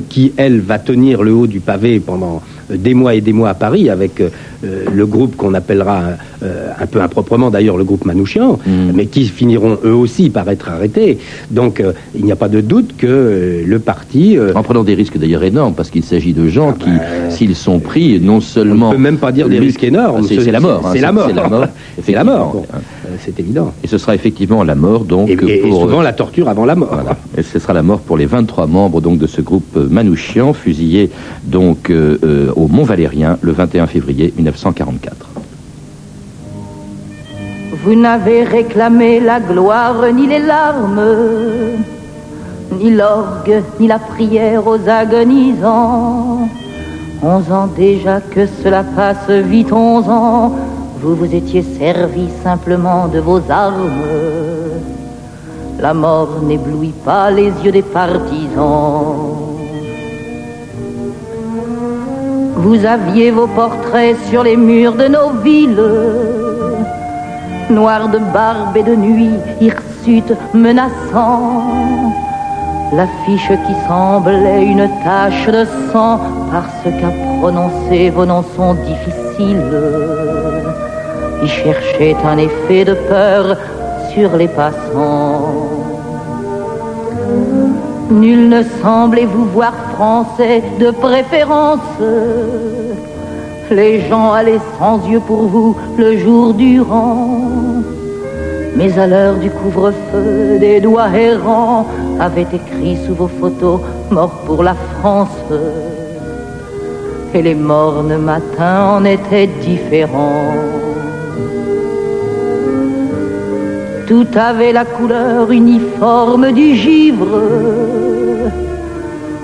qui, 0.10 0.32
elle, 0.38 0.62
va 0.62 0.80
tenir 0.80 1.22
le 1.22 1.34
haut 1.34 1.48
du 1.48 1.60
pavé 1.60 2.00
pendant 2.00 2.42
des 2.70 2.94
mois 2.94 3.16
et 3.16 3.22
des 3.22 3.34
mois 3.34 3.50
à 3.50 3.54
Paris 3.54 3.90
avec 3.90 4.22
euh, 4.22 4.30
le 4.94 5.06
groupe 5.06 5.36
qu'on 5.36 5.54
appellera 5.54 6.02
euh, 6.44 6.70
un 6.80 6.86
peu 6.86 7.02
improprement 7.02 7.50
d'ailleurs 7.50 7.78
le 7.78 7.84
groupe 7.84 8.06
Manouchian, 8.06 8.60
mais 8.94 9.06
qui 9.06 9.26
finiront 9.26 9.78
eux 9.84 9.94
aussi 9.94 10.30
par 10.30 10.50
être 10.50 10.70
arrêtés. 10.70 11.18
Donc 11.52 11.80
euh, 11.80 11.94
il 12.16 12.26
n'y 12.26 12.32
a 12.32 12.36
pas 12.36 12.50
de 12.50 12.62
doute 12.62 12.96
que 12.98 13.64
le 13.66 13.80
parti... 13.80 14.38
En 14.56 14.64
prenant 14.64 14.84
des 14.84 14.96
risques 14.96 15.18
d'ailleurs 15.18 15.44
énormes, 15.44 15.74
parce 15.74 15.90
qu'il 15.90 16.04
s'agit 16.04 16.34
de 16.34 16.48
gens 16.48 16.74
qui, 16.74 16.90
s'ils 17.30 17.56
sont 17.56 17.80
pris, 17.80 18.20
non 18.20 18.36
on 18.38 18.42
seulement... 18.42 18.90
ne 18.90 18.96
peut 18.96 19.02
même 19.02 19.18
pas 19.18 19.32
dire 19.32 19.50
des 19.50 19.60
risques 19.60 19.84
énormes. 19.84 20.24
C'est 20.28 20.40
c'est 20.42 20.52
la 20.52 20.60
mort. 20.60 20.86
hein. 20.86 20.92
C'est 20.94 21.02
la 21.02 21.12
mort. 21.12 21.32
C'est 22.04 22.12
la 22.12 22.24
mort. 22.24 22.66
C'est 23.24 23.40
évident. 23.40 23.72
Et 23.84 23.88
ce 23.88 23.98
sera 23.98 24.16
effectivement 24.16 24.64
la 24.64 24.76
mort, 24.76 25.04
donc, 25.06 25.30
Et, 25.30 25.34
et- 25.34 25.58
et 25.60 25.62
pour... 25.70 25.82
souvent 25.82 26.02
la 26.02 26.14
torture 26.14 26.48
avant 26.50 26.66
la 26.66 26.76
mort. 26.76 26.90
Voilà. 26.94 27.18
Et 27.38 27.44
ce 27.44 27.60
sera 27.60 27.74
la 27.74 27.84
mort 27.84 28.00
pour 28.00 28.18
les 28.18 28.26
23 28.26 28.68
membres 28.68 29.02
donc 29.02 29.18
de 29.18 29.28
ce 29.28 29.42
groupe 29.42 29.76
Manouchian, 29.76 30.54
fusillés 30.54 31.10
donc 31.44 31.90
euh, 31.90 32.18
euh, 32.24 32.52
au 32.56 32.68
Mont 32.68 32.84
Valérien 32.84 33.38
le 33.42 33.52
21 33.52 33.88
février 33.88 34.34
1944. 34.38 35.16
Vous 37.84 37.96
n'avez 37.96 38.44
réclamé 38.44 39.20
la 39.20 39.40
gloire 39.40 39.96
ni 40.14 40.28
les 40.28 40.40
larmes, 40.40 41.02
ni 42.80 42.92
l'orgue, 42.92 43.62
ni 43.80 43.88
la 43.88 44.00
prière 44.00 44.66
aux 44.68 44.80
agonisants. 44.90 46.50
Onze 47.24 47.52
ans 47.52 47.68
déjà 47.76 48.22
que 48.22 48.46
cela 48.64 48.84
passe 48.84 49.30
vite, 49.30 49.72
onze 49.72 50.08
ans, 50.10 50.54
vous 51.02 51.16
vous 51.16 51.34
étiez 51.36 51.64
servi 51.64 52.28
simplement 52.44 53.08
de 53.08 53.20
vos 53.20 53.42
armes. 53.50 54.04
La 55.80 55.94
mort 55.94 56.42
n'éblouit 56.44 56.96
pas 57.06 57.30
les 57.32 57.52
yeux 57.64 57.72
des 57.72 57.82
partisans. 57.82 59.36
Vous 62.56 62.86
aviez 62.86 63.32
vos 63.32 63.48
portraits 63.48 64.18
sur 64.30 64.44
les 64.44 64.58
murs 64.58 64.96
de 64.96 65.08
nos 65.08 65.30
villes 65.44 65.84
noir 67.70 68.08
de 68.10 68.20
barbe 68.20 68.78
et 68.78 68.84
de 68.84 68.96
nuit, 68.96 69.36
hirsute 69.60 70.34
menaçant. 70.54 71.64
L'affiche 72.94 73.52
qui 73.66 73.74
semblait 73.88 74.66
une 74.66 74.90
tache 75.04 75.48
de 75.48 75.66
sang, 75.92 76.20
parce 76.52 76.84
qu'à 76.84 77.27
prononcer 77.40 78.10
vos 78.10 78.26
noms 78.26 78.46
sont 78.56 78.74
difficiles, 78.74 79.82
y 81.44 81.48
cherchait 81.48 82.16
un 82.24 82.38
effet 82.38 82.84
de 82.86 82.94
peur 82.94 83.58
sur 84.14 84.36
les 84.36 84.48
passants. 84.48 85.54
Nul 88.10 88.50
ne 88.50 88.64
semblait 88.82 89.26
vous 89.26 89.46
voir 89.46 89.74
français 89.96 90.64
de 90.80 90.92
préférence. 90.92 92.02
Les 93.70 94.02
gens 94.08 94.32
allaient 94.32 94.66
sans 94.80 95.06
yeux 95.08 95.20
pour 95.20 95.44
vous 95.48 95.76
le 95.98 96.18
jour 96.18 96.54
durant. 96.54 97.42
Mais 98.78 98.98
à 98.98 99.08
l'heure 99.08 99.36
du 99.36 99.50
couvre-feu, 99.50 100.58
des 100.60 100.80
doigts 100.80 101.10
errants 101.10 101.86
avaient 102.20 102.48
écrit 102.54 102.98
sous 103.06 103.16
vos 103.16 103.28
photos 103.28 103.82
Mort 104.10 104.44
pour 104.46 104.64
la 104.64 104.76
France. 104.76 105.52
Et 107.34 107.42
les 107.42 107.56
mornes 107.56 108.18
matins 108.18 108.84
en 108.96 109.06
étaient 109.06 109.48
différents. 109.48 110.54
Tout 114.08 114.28
avait 114.36 114.72
la 114.72 114.86
couleur 114.86 115.52
uniforme 115.52 116.52
du 116.54 116.76
givre. 116.76 117.42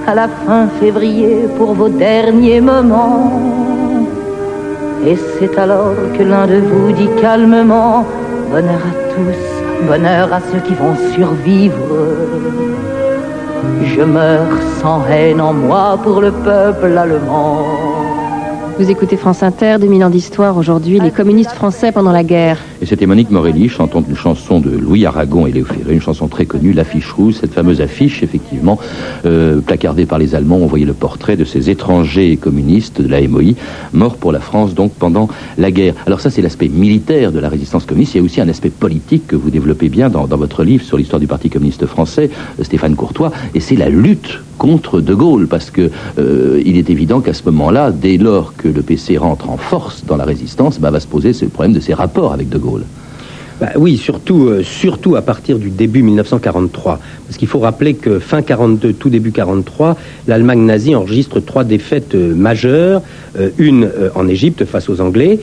À 0.07 0.15
la 0.15 0.27
fin 0.27 0.67
février, 0.79 1.47
pour 1.57 1.73
vos 1.73 1.89
derniers 1.89 2.61
moments. 2.61 3.31
Et 5.05 5.15
c'est 5.15 5.57
alors 5.59 5.93
que 6.17 6.23
l'un 6.23 6.47
de 6.47 6.59
vous 6.59 6.91
dit 6.93 7.09
calmement 7.21 8.05
Bonheur 8.49 8.81
à 8.91 9.13
tous, 9.13 9.87
bonheur 9.87 10.31
à 10.31 10.39
ceux 10.39 10.59
qui 10.59 10.75
vont 10.75 10.95
survivre. 11.13 11.75
Je 13.83 14.01
meurs 14.01 14.61
sans 14.81 15.05
haine 15.07 15.41
en 15.41 15.53
moi 15.53 15.99
pour 16.01 16.21
le 16.21 16.31
peuple 16.31 16.97
allemand. 16.97 17.65
Vous 18.79 18.89
écoutez 18.89 19.17
France 19.17 19.43
Inter, 19.43 19.77
2000 19.79 20.03
ans 20.03 20.09
d'histoire 20.09 20.57
aujourd'hui, 20.57 20.99
les 20.99 21.11
communistes 21.11 21.51
français 21.51 21.91
pendant 21.91 22.11
la 22.11 22.23
guerre. 22.23 22.57
Et 22.83 22.85
c'était 22.85 23.05
Monique 23.05 23.31
Morelli 23.31 23.69
chantant 23.69 24.03
une 24.05 24.17
chanson 24.17 24.59
de 24.59 24.69
Louis 24.69 25.05
Aragon 25.05 25.47
et 25.47 25.53
Léo 25.53 25.63
Ferré, 25.63 25.93
une 25.93 26.01
chanson 26.01 26.27
très 26.27 26.45
connue, 26.45 26.73
l'affiche 26.73 27.09
rouge, 27.13 27.35
cette 27.39 27.53
fameuse 27.53 27.79
affiche, 27.79 28.23
effectivement, 28.23 28.77
euh, 29.25 29.61
placardée 29.61 30.05
par 30.05 30.19
les 30.19 30.35
Allemands, 30.35 30.57
on 30.57 30.65
voyait 30.65 30.85
le 30.85 30.91
portrait 30.91 31.37
de 31.37 31.45
ces 31.45 31.69
étrangers 31.69 32.35
communistes 32.35 33.01
de 33.01 33.07
la 33.07 33.25
MOI, 33.25 33.53
morts 33.93 34.17
pour 34.17 34.33
la 34.33 34.41
France, 34.41 34.73
donc, 34.73 34.91
pendant 34.95 35.29
la 35.57 35.71
guerre. 35.71 35.93
Alors 36.05 36.19
ça, 36.19 36.29
c'est 36.29 36.41
l'aspect 36.41 36.67
militaire 36.67 37.31
de 37.31 37.39
la 37.39 37.47
résistance 37.47 37.85
communiste. 37.85 38.15
Il 38.15 38.17
y 38.17 38.19
a 38.19 38.23
aussi 38.25 38.41
un 38.41 38.49
aspect 38.49 38.69
politique 38.69 39.27
que 39.27 39.37
vous 39.37 39.49
développez 39.49 39.87
bien 39.87 40.09
dans, 40.09 40.25
votre 40.25 40.65
livre 40.65 40.83
sur 40.83 40.97
l'histoire 40.97 41.21
du 41.21 41.27
Parti 41.27 41.49
communiste 41.49 41.85
français, 41.85 42.31
euh, 42.59 42.65
Stéphane 42.65 42.97
Courtois, 42.97 43.31
et 43.55 43.61
c'est 43.61 43.77
la 43.77 43.87
lutte 43.87 44.41
contre 44.57 44.99
De 44.99 45.13
Gaulle, 45.13 45.47
parce 45.47 45.71
que 45.71 45.89
euh, 46.19 46.61
il 46.65 46.77
est 46.77 46.89
évident 46.89 47.21
qu'à 47.21 47.33
ce 47.33 47.43
moment-là, 47.45 47.91
dès 47.91 48.17
lors 48.17 48.53
que 48.57 48.67
le 48.67 48.81
PC 48.81 49.17
rentre 49.17 49.49
en 49.49 49.57
force 49.57 50.03
dans 50.05 50.17
la 50.17 50.25
résistance, 50.25 50.79
bah, 50.79 50.91
va 50.91 50.99
se 50.99 51.07
poser 51.07 51.31
ce 51.31 51.45
problème 51.45 51.73
de 51.73 51.79
ses 51.79 51.93
rapports 51.93 52.33
avec 52.33 52.49
De 52.49 52.57
Gaulle. 52.57 52.72
Bah 53.61 53.69
oui, 53.75 53.97
surtout, 53.97 54.47
euh, 54.47 54.63
surtout 54.63 55.15
à 55.15 55.21
partir 55.21 55.59
du 55.59 55.69
début 55.69 56.01
1943. 56.01 56.99
Parce 57.27 57.37
qu'il 57.37 57.47
faut 57.47 57.59
rappeler 57.59 57.93
que 57.93 58.19
fin 58.19 58.41
42, 58.41 58.93
tout 58.93 59.09
début 59.09 59.31
43, 59.31 59.95
l'Allemagne 60.27 60.65
nazie 60.65 60.95
enregistre 60.95 61.39
trois 61.39 61.63
défaites 61.63 62.15
euh, 62.15 62.33
majeures. 62.33 63.01
Euh, 63.37 63.49
une 63.57 63.89
en 64.15 64.27
Égypte 64.27 64.65
face 64.65 64.89
aux 64.89 65.01
Anglais, 65.01 65.39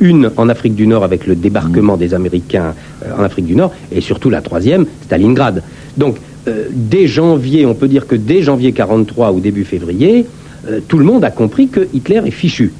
une 0.00 0.30
en 0.36 0.48
Afrique 0.48 0.74
du 0.74 0.86
Nord 0.86 1.04
avec 1.04 1.26
le 1.26 1.34
débarquement 1.36 1.96
des 1.96 2.14
Américains 2.14 2.74
en 3.16 3.22
Afrique 3.22 3.46
du 3.46 3.54
Nord, 3.54 3.72
et 3.92 4.00
surtout 4.00 4.28
la 4.28 4.40
troisième, 4.40 4.86
Stalingrad. 5.04 5.62
Donc, 5.96 6.16
dès 6.72 7.06
janvier, 7.06 7.64
on 7.64 7.74
peut 7.74 7.86
dire 7.86 8.06
que 8.06 8.16
dès 8.16 8.42
janvier 8.42 8.72
43 8.72 9.32
ou 9.32 9.40
début 9.40 9.64
février, 9.64 10.26
tout 10.88 10.98
le 10.98 11.04
monde 11.04 11.24
a 11.24 11.30
compris 11.30 11.68
que 11.68 11.86
Hitler 11.94 12.22
est 12.24 12.32
fichu. 12.32 12.72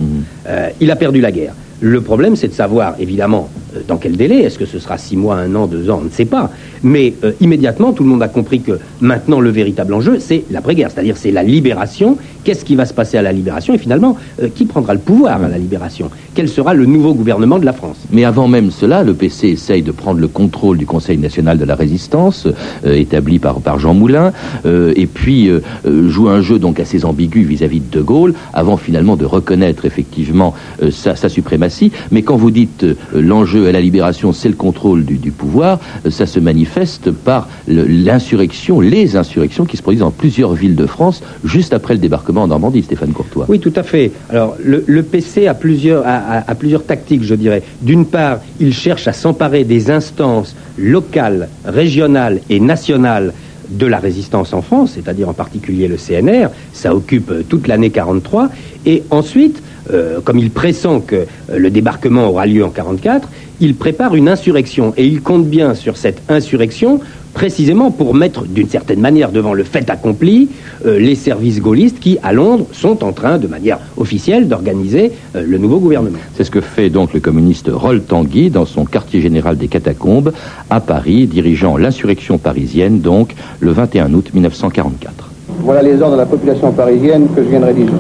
Euh, 0.49 0.69
il 0.81 0.91
a 0.91 0.97
perdu 0.97 1.21
la 1.21 1.31
guerre. 1.31 1.55
Le 1.81 2.01
problème, 2.01 2.35
c'est 2.35 2.49
de 2.49 2.53
savoir, 2.53 2.97
évidemment, 2.99 3.49
dans 3.87 3.97
quel 3.97 4.17
délai? 4.17 4.41
Est-ce 4.41 4.59
que 4.59 4.67
ce 4.67 4.79
sera 4.79 4.99
six 4.99 5.17
mois, 5.17 5.37
un 5.37 5.55
an, 5.55 5.67
deux 5.67 5.91
ans? 5.91 5.99
On 6.01 6.05
ne 6.05 6.11
sait 6.11 6.25
pas. 6.25 6.51
Mais 6.83 7.15
euh, 7.25 7.33
immédiatement, 7.41 7.93
tout 7.93 8.03
le 8.03 8.09
monde 8.09 8.23
a 8.23 8.29
compris 8.29 8.61
que 8.61 8.79
maintenant, 9.01 9.41
le 9.41 9.51
véritable 9.51 9.95
enjeu, 9.95 10.19
c'est 10.19 10.45
l'après-guerre. 10.51 10.91
C'est-à-dire, 10.91 11.17
c'est 11.17 11.31
la 11.31 11.43
libération. 11.43 12.17
Qu'est-ce 12.45 12.65
qui 12.65 12.77
va 12.77 12.87
se 12.87 12.95
passer 12.95 13.19
à 13.19 13.23
la 13.23 13.33
libération? 13.33 13.75
Et 13.75 13.79
finalement, 13.79 14.17
euh, 14.43 14.49
qui 14.55 14.65
prendra 14.65 14.95
le 14.95 15.01
pouvoir 15.01 15.43
à 15.43 15.49
la 15.49 15.59
libération? 15.59 16.11
Quel 16.39 16.49
sera 16.49 16.73
le 16.73 16.87
nouveau 16.87 17.15
gouvernement 17.15 17.59
de 17.59 17.65
la 17.65 17.73
France 17.73 17.97
Mais 18.13 18.23
avant 18.23 18.47
même 18.47 18.71
cela, 18.71 19.03
le 19.03 19.13
PC 19.13 19.49
essaye 19.49 19.83
de 19.83 19.91
prendre 19.91 20.21
le 20.21 20.29
contrôle 20.29 20.79
du 20.79 20.87
Conseil 20.87 21.19
national 21.19 21.59
de 21.59 21.65
la 21.65 21.75
résistance, 21.75 22.47
euh, 22.87 22.93
établi 22.95 23.41
par, 23.41 23.61
par 23.61 23.81
Jean 23.81 23.93
Moulin, 23.93 24.33
euh, 24.65 24.93
et 24.95 25.07
puis 25.09 25.49
euh, 25.49 25.59
euh, 25.85 26.09
joue 26.09 26.29
un 26.29 26.41
jeu 26.41 26.61
donc 26.61 26.79
assez 26.79 27.05
ambigu 27.05 27.43
vis-à-vis 27.43 27.81
de 27.81 27.99
De 27.99 28.03
Gaulle, 28.03 28.35
avant 28.55 28.77
finalement 28.77 29.17
de 29.17 29.25
reconnaître 29.25 29.85
effectivement 29.85 30.55
euh, 30.81 30.93
sa, 30.93 31.17
sa 31.17 31.29
suprématie. 31.29 31.91
Mais 32.13 32.23
quand 32.23 32.37
vous 32.37 32.53
dites 32.53 32.85
euh, 32.85 32.95
l'enjeu 33.17 33.67
à 33.67 33.73
la 33.73 33.81
libération, 33.81 34.33
c'est 34.33 34.49
le 34.49 34.55
contrôle 34.55 35.05
du, 35.05 35.17
du 35.17 35.33
pouvoir, 35.33 35.81
euh, 36.07 36.11
ça 36.13 36.27
se 36.27 36.39
manifeste 36.39 37.11
par 37.11 37.49
le- 37.67 37.85
l'insurrection, 37.89 38.81
les 38.81 39.17
insurrections 39.17 39.65
qui 39.65 39.77
se 39.77 39.83
produisent 39.83 40.03
dans 40.03 40.13
plusieurs 40.13 40.53
villes 40.55 40.77
de 40.77 40.87
France 40.87 41.21
juste 41.45 41.73
après 41.73 41.95
le 41.95 41.99
débarquement 42.01 42.43
en 42.43 42.47
Normandie, 42.47 42.85
Stéphane 42.85 43.11
Courtois. 43.13 43.47
Oui, 43.49 43.59
tout 43.59 43.73
à 43.75 43.83
fait. 43.83 44.13
Alors, 44.31 44.55
le, 44.65 44.85
le 44.87 45.03
PC 45.03 45.49
a 45.49 45.55
plusieurs, 45.55 46.07
a, 46.07 46.28
a 46.29 46.55
plusieurs 46.55 46.85
tactiques, 46.85 47.23
je 47.23 47.35
dirais. 47.35 47.63
D'une 47.81 48.07
part, 48.07 48.41
il 48.61 48.75
cherche 48.75 49.09
à 49.09 49.13
s'emparer 49.13 49.65
des 49.65 49.91
instances 49.91 50.55
locales, 50.77 51.49
régionales 51.65 52.41
et 52.49 52.61
nationales 52.61 53.33
de 53.69 53.87
la 53.87 53.99
résistance 53.99 54.53
en 54.53 54.63
France, 54.63 54.93
c'est-à-dire 54.95 55.29
en 55.29 55.35
particulier 55.35 55.89
le 55.89 55.97
CNR. 55.97 56.49
Ça 56.73 56.95
occupe 56.95 57.31
euh, 57.31 57.43
toute 57.47 57.69
l'année 57.69 57.91
43. 57.91 58.49
Et 58.87 59.03
ensuite, 59.11 59.63
euh, 59.93 60.21
comme 60.23 60.39
il 60.39 60.51
pressent 60.51 61.01
que 61.07 61.17
euh, 61.17 61.59
le 61.59 61.71
débarquement 61.71 62.29
aura 62.29 62.47
lieu 62.47 62.65
en 62.65 62.71
44, 62.71 63.29
il 63.61 63.75
prépare 63.75 64.15
une 64.15 64.29
insurrection. 64.29 64.95
Et 64.97 65.07
il 65.07 65.21
compte 65.21 65.47
bien 65.47 65.75
sur 65.75 65.97
cette 65.97 66.23
insurrection 66.29 67.01
précisément 67.35 67.91
pour 67.91 68.15
mettre 68.15 68.45
d'une 68.47 68.69
certaine 68.69 69.01
manière 69.01 69.33
devant 69.33 69.55
le 69.55 69.65
fait 69.65 69.91
accompli 69.91 70.49
euh, 70.87 70.99
les 70.99 71.15
services 71.15 71.61
gaullistes 71.61 72.01
qui, 72.01 72.19
à 72.23 72.33
Londres, 72.33 72.67
sont 72.73 73.05
en 73.05 73.13
train, 73.13 73.39
de 73.39 73.47
manière 73.47 73.79
officielle, 73.97 74.49
d'organiser 74.49 75.13
euh, 75.37 75.45
le 75.47 75.59
nouveau 75.59 75.79
gouvernement. 75.79 76.19
C'est 76.35 76.45
ce 76.45 76.51
que 76.51 76.61
fait 76.61 76.91
donc 76.91 77.15
le 77.15 77.21
communiste 77.21 77.71
Roll 77.73 78.03
Tanguy 78.03 78.51
dans 78.51 78.67
son 78.67 78.85
quartier 78.85 79.21
général 79.21 79.57
des 79.57 79.69
Catacombes 79.69 80.33
à 80.71 80.81
Paris, 80.81 81.27
dirigeant 81.27 81.77
l'insurrection 81.77 82.39
parisienne 82.39 83.01
donc 83.01 83.35
le 83.61 83.73
21 83.73 84.13
août 84.15 84.31
1944. 84.33 85.31
Voilà 85.61 85.83
les 85.83 86.01
ordres 86.01 86.13
de 86.13 86.21
la 86.21 86.27
population 86.27 86.73
parisienne 86.73 87.29
que 87.35 87.43
je 87.43 87.49
viens 87.49 87.61
de 87.61 87.67
rédiger. 87.67 87.93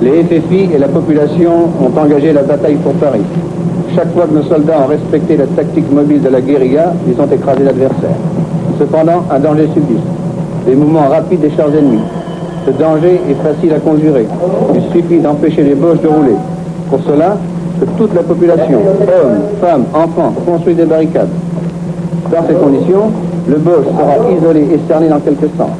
Les 0.00 0.22
FFI 0.22 0.68
et 0.74 0.78
la 0.78 0.86
population 0.86 1.50
ont 1.80 2.00
engagé 2.00 2.32
la 2.32 2.42
bataille 2.42 2.76
pour 2.76 2.92
Paris. 2.94 3.22
Chaque 3.96 4.12
fois 4.14 4.26
que 4.26 4.34
nos 4.34 4.44
soldats 4.44 4.80
ont 4.84 4.86
respecté 4.86 5.36
la 5.36 5.46
tactique 5.46 5.90
mobile 5.90 6.22
de 6.22 6.28
la 6.28 6.40
guérilla, 6.40 6.92
ils 7.08 7.20
ont 7.20 7.26
écrasé 7.26 7.64
l'adversaire. 7.64 8.14
Cependant, 8.78 9.24
un 9.28 9.40
danger 9.40 9.68
subsiste. 9.74 10.06
Des 10.66 10.76
mouvements 10.76 11.08
rapides 11.08 11.40
des 11.40 11.50
chars 11.50 11.74
ennemis. 11.74 12.02
Ce 12.64 12.70
danger 12.70 13.20
est 13.28 13.42
facile 13.42 13.72
à 13.72 13.80
conjurer. 13.80 14.26
Il 14.74 14.82
suffit 14.92 15.18
d'empêcher 15.18 15.64
les 15.64 15.74
Boches 15.74 16.00
de 16.00 16.08
rouler. 16.08 16.36
Pour 16.90 17.00
cela, 17.02 17.36
que 17.80 17.86
toute 17.96 18.14
la 18.14 18.22
population, 18.22 18.78
hommes, 18.78 19.40
femmes, 19.60 19.84
enfants, 19.94 20.32
construit 20.46 20.74
des 20.74 20.84
barricades. 20.84 21.28
Dans 22.30 22.46
ces 22.46 22.54
conditions, 22.54 23.10
le 23.48 23.56
Boche 23.56 23.86
sera 23.86 24.30
isolé 24.30 24.60
et 24.60 24.78
cerné 24.86 25.08
dans 25.08 25.18
quelques 25.18 25.50
sens. 25.56 25.70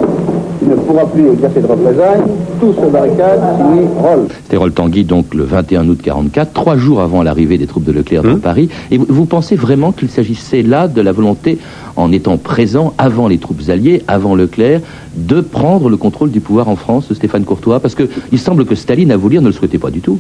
ne 0.63 0.75
pourra 0.75 1.05
plus 1.07 1.31
exercer 1.31 1.61
de 1.61 1.67
représailles, 1.67 2.23
tous 2.59 2.73
se 2.75 2.91
barricadent, 2.91 3.41
signé 3.57 3.87
Roll. 3.97 4.27
C'était 4.45 4.57
Roll 4.57 4.73
Tanguy, 4.73 5.05
donc 5.05 5.35
le 5.35 5.45
21 5.45 5.89
août 5.89 5.99
44, 6.03 6.53
trois 6.53 6.77
jours 6.77 7.01
avant 7.01 7.23
l'arrivée 7.23 7.59
des 7.59 7.67
troupes 7.67 7.85
de 7.85 7.93
Leclerc 7.93 8.23
dans 8.23 8.39
Paris. 8.39 8.69
Et 8.91 8.99
vous, 8.99 9.07
vous 9.09 9.27
pensez 9.27 9.57
vraiment 9.57 9.93
qu'il 9.93 10.11
s'agissait 10.11 10.63
là 10.63 10.89
de 10.89 11.01
la 11.01 11.13
volonté, 11.13 11.59
en 11.97 12.13
étant 12.13 12.37
présent 12.37 12.95
avant 12.99 13.29
les 13.29 13.39
troupes 13.39 13.63
alliées, 13.69 14.03
avant 14.09 14.35
Leclerc, 14.35 14.81
de 15.17 15.41
prendre 15.41 15.89
le 15.89 15.97
contrôle 15.97 16.31
du 16.31 16.41
pouvoir 16.41 16.69
en 16.69 16.77
France, 16.77 17.13
Stéphane 17.13 17.45
Courtois? 17.45 17.81
Parce 17.81 17.95
qu'il 17.95 18.39
semble 18.39 18.65
que 18.65 18.75
Staline, 18.75 19.13
à 19.13 19.17
vous 19.17 19.29
lire, 19.29 19.43
ne 19.43 19.49
le 19.49 19.53
souhaitait 19.53 19.79
pas 19.79 19.91
du 19.91 20.01
tout. 20.01 20.19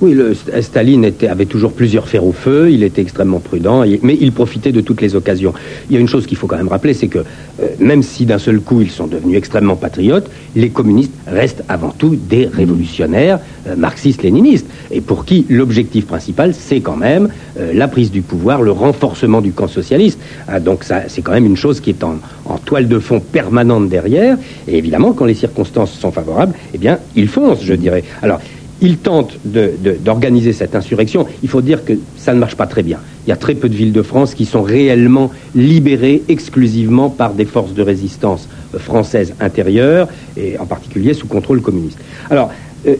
Oui, 0.00 0.12
le, 0.12 0.34
Staline 0.34 1.12
avait 1.28 1.46
toujours 1.46 1.72
plusieurs 1.72 2.08
fers 2.08 2.24
au 2.26 2.32
feu, 2.32 2.70
il 2.70 2.82
était 2.82 3.00
extrêmement 3.00 3.38
prudent, 3.38 3.84
mais 4.02 4.18
il 4.20 4.32
profitait 4.32 4.72
de 4.72 4.80
toutes 4.80 5.00
les 5.00 5.14
occasions. 5.14 5.54
Il 5.88 5.94
y 5.94 5.96
a 5.96 6.00
une 6.00 6.08
chose 6.08 6.26
qu'il 6.26 6.36
faut 6.36 6.48
quand 6.48 6.56
même 6.56 6.68
rappeler, 6.68 6.94
c'est 6.94 7.06
que 7.06 7.18
euh, 7.18 7.68
même 7.78 8.02
si 8.02 8.26
d'un 8.26 8.38
seul 8.38 8.60
coup 8.60 8.80
ils 8.80 8.90
sont 8.90 9.06
devenus 9.06 9.38
extrêmement 9.38 9.76
patriotes, 9.76 10.28
les 10.56 10.70
communistes 10.70 11.12
restent 11.28 11.62
avant 11.68 11.90
tout 11.90 12.16
des 12.16 12.46
révolutionnaires 12.46 13.38
euh, 13.68 13.76
marxistes-léninistes, 13.76 14.66
et 14.90 15.00
pour 15.00 15.24
qui 15.24 15.46
l'objectif 15.48 16.06
principal, 16.06 16.54
c'est 16.54 16.80
quand 16.80 16.96
même 16.96 17.28
euh, 17.58 17.72
la 17.72 17.86
prise 17.86 18.10
du 18.10 18.22
pouvoir, 18.22 18.62
le 18.62 18.72
renforcement 18.72 19.40
du 19.40 19.52
camp 19.52 19.68
socialiste. 19.68 20.18
Ah, 20.48 20.58
donc 20.58 20.84
c'est 20.84 21.22
quand 21.22 21.32
même 21.32 21.46
une 21.46 21.56
chose 21.56 21.80
qui 21.80 21.90
est 21.90 22.02
en, 22.02 22.16
en 22.46 22.58
toile 22.58 22.88
de 22.88 22.98
fond 22.98 23.20
permanente 23.20 23.88
derrière, 23.88 24.36
et 24.66 24.76
évidemment, 24.76 25.12
quand 25.12 25.24
les 25.24 25.34
circonstances 25.34 25.92
sont 25.92 26.10
favorables, 26.10 26.54
eh 26.74 26.78
bien, 26.78 26.98
ils 27.14 27.28
foncent, 27.28 27.62
je 27.62 27.74
dirais. 27.74 28.02
Alors, 28.22 28.40
il 28.84 28.98
tente 28.98 29.38
d'organiser 29.44 30.52
cette 30.52 30.74
insurrection. 30.76 31.26
Il 31.42 31.48
faut 31.48 31.62
dire 31.62 31.84
que 31.84 31.94
ça 32.18 32.34
ne 32.34 32.38
marche 32.38 32.54
pas 32.54 32.66
très 32.66 32.82
bien. 32.82 32.98
Il 33.26 33.30
y 33.30 33.32
a 33.32 33.36
très 33.36 33.54
peu 33.54 33.70
de 33.70 33.74
villes 33.74 33.92
de 33.92 34.02
France 34.02 34.34
qui 34.34 34.44
sont 34.44 34.62
réellement 34.62 35.30
libérées 35.54 36.22
exclusivement 36.28 37.08
par 37.08 37.32
des 37.32 37.46
forces 37.46 37.72
de 37.72 37.82
résistance 37.82 38.46
euh, 38.74 38.78
françaises 38.78 39.34
intérieures, 39.40 40.08
et 40.36 40.58
en 40.58 40.66
particulier 40.66 41.14
sous 41.14 41.26
contrôle 41.26 41.62
communiste. 41.62 41.98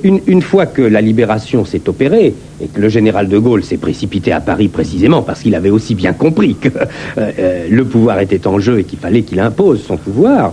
Une, 0.03 0.20
une 0.27 0.42
fois 0.42 0.66
que 0.66 0.83
la 0.83 1.01
libération 1.01 1.64
s'est 1.64 1.88
opérée 1.88 2.35
et 2.61 2.66
que 2.66 2.81
le 2.81 2.88
général 2.88 3.29
de 3.29 3.38
Gaulle 3.38 3.64
s'est 3.64 3.77
précipité 3.77 4.33
à 4.33 4.40
Paris 4.40 4.68
précisément 4.68 5.23
parce 5.23 5.40
qu'il 5.40 5.55
avait 5.55 5.70
aussi 5.70 5.94
bien 5.94 6.12
compris 6.12 6.55
que 6.55 6.68
euh, 6.68 7.31
euh, 7.38 7.66
le 7.70 7.85
pouvoir 7.85 8.20
était 8.20 8.47
en 8.47 8.59
jeu 8.59 8.81
et 8.81 8.85
qu'il 8.85 8.99
fallait 8.99 9.23
qu'il 9.23 9.40
impose 9.40 9.83
son 9.83 9.97
pouvoir, 9.97 10.53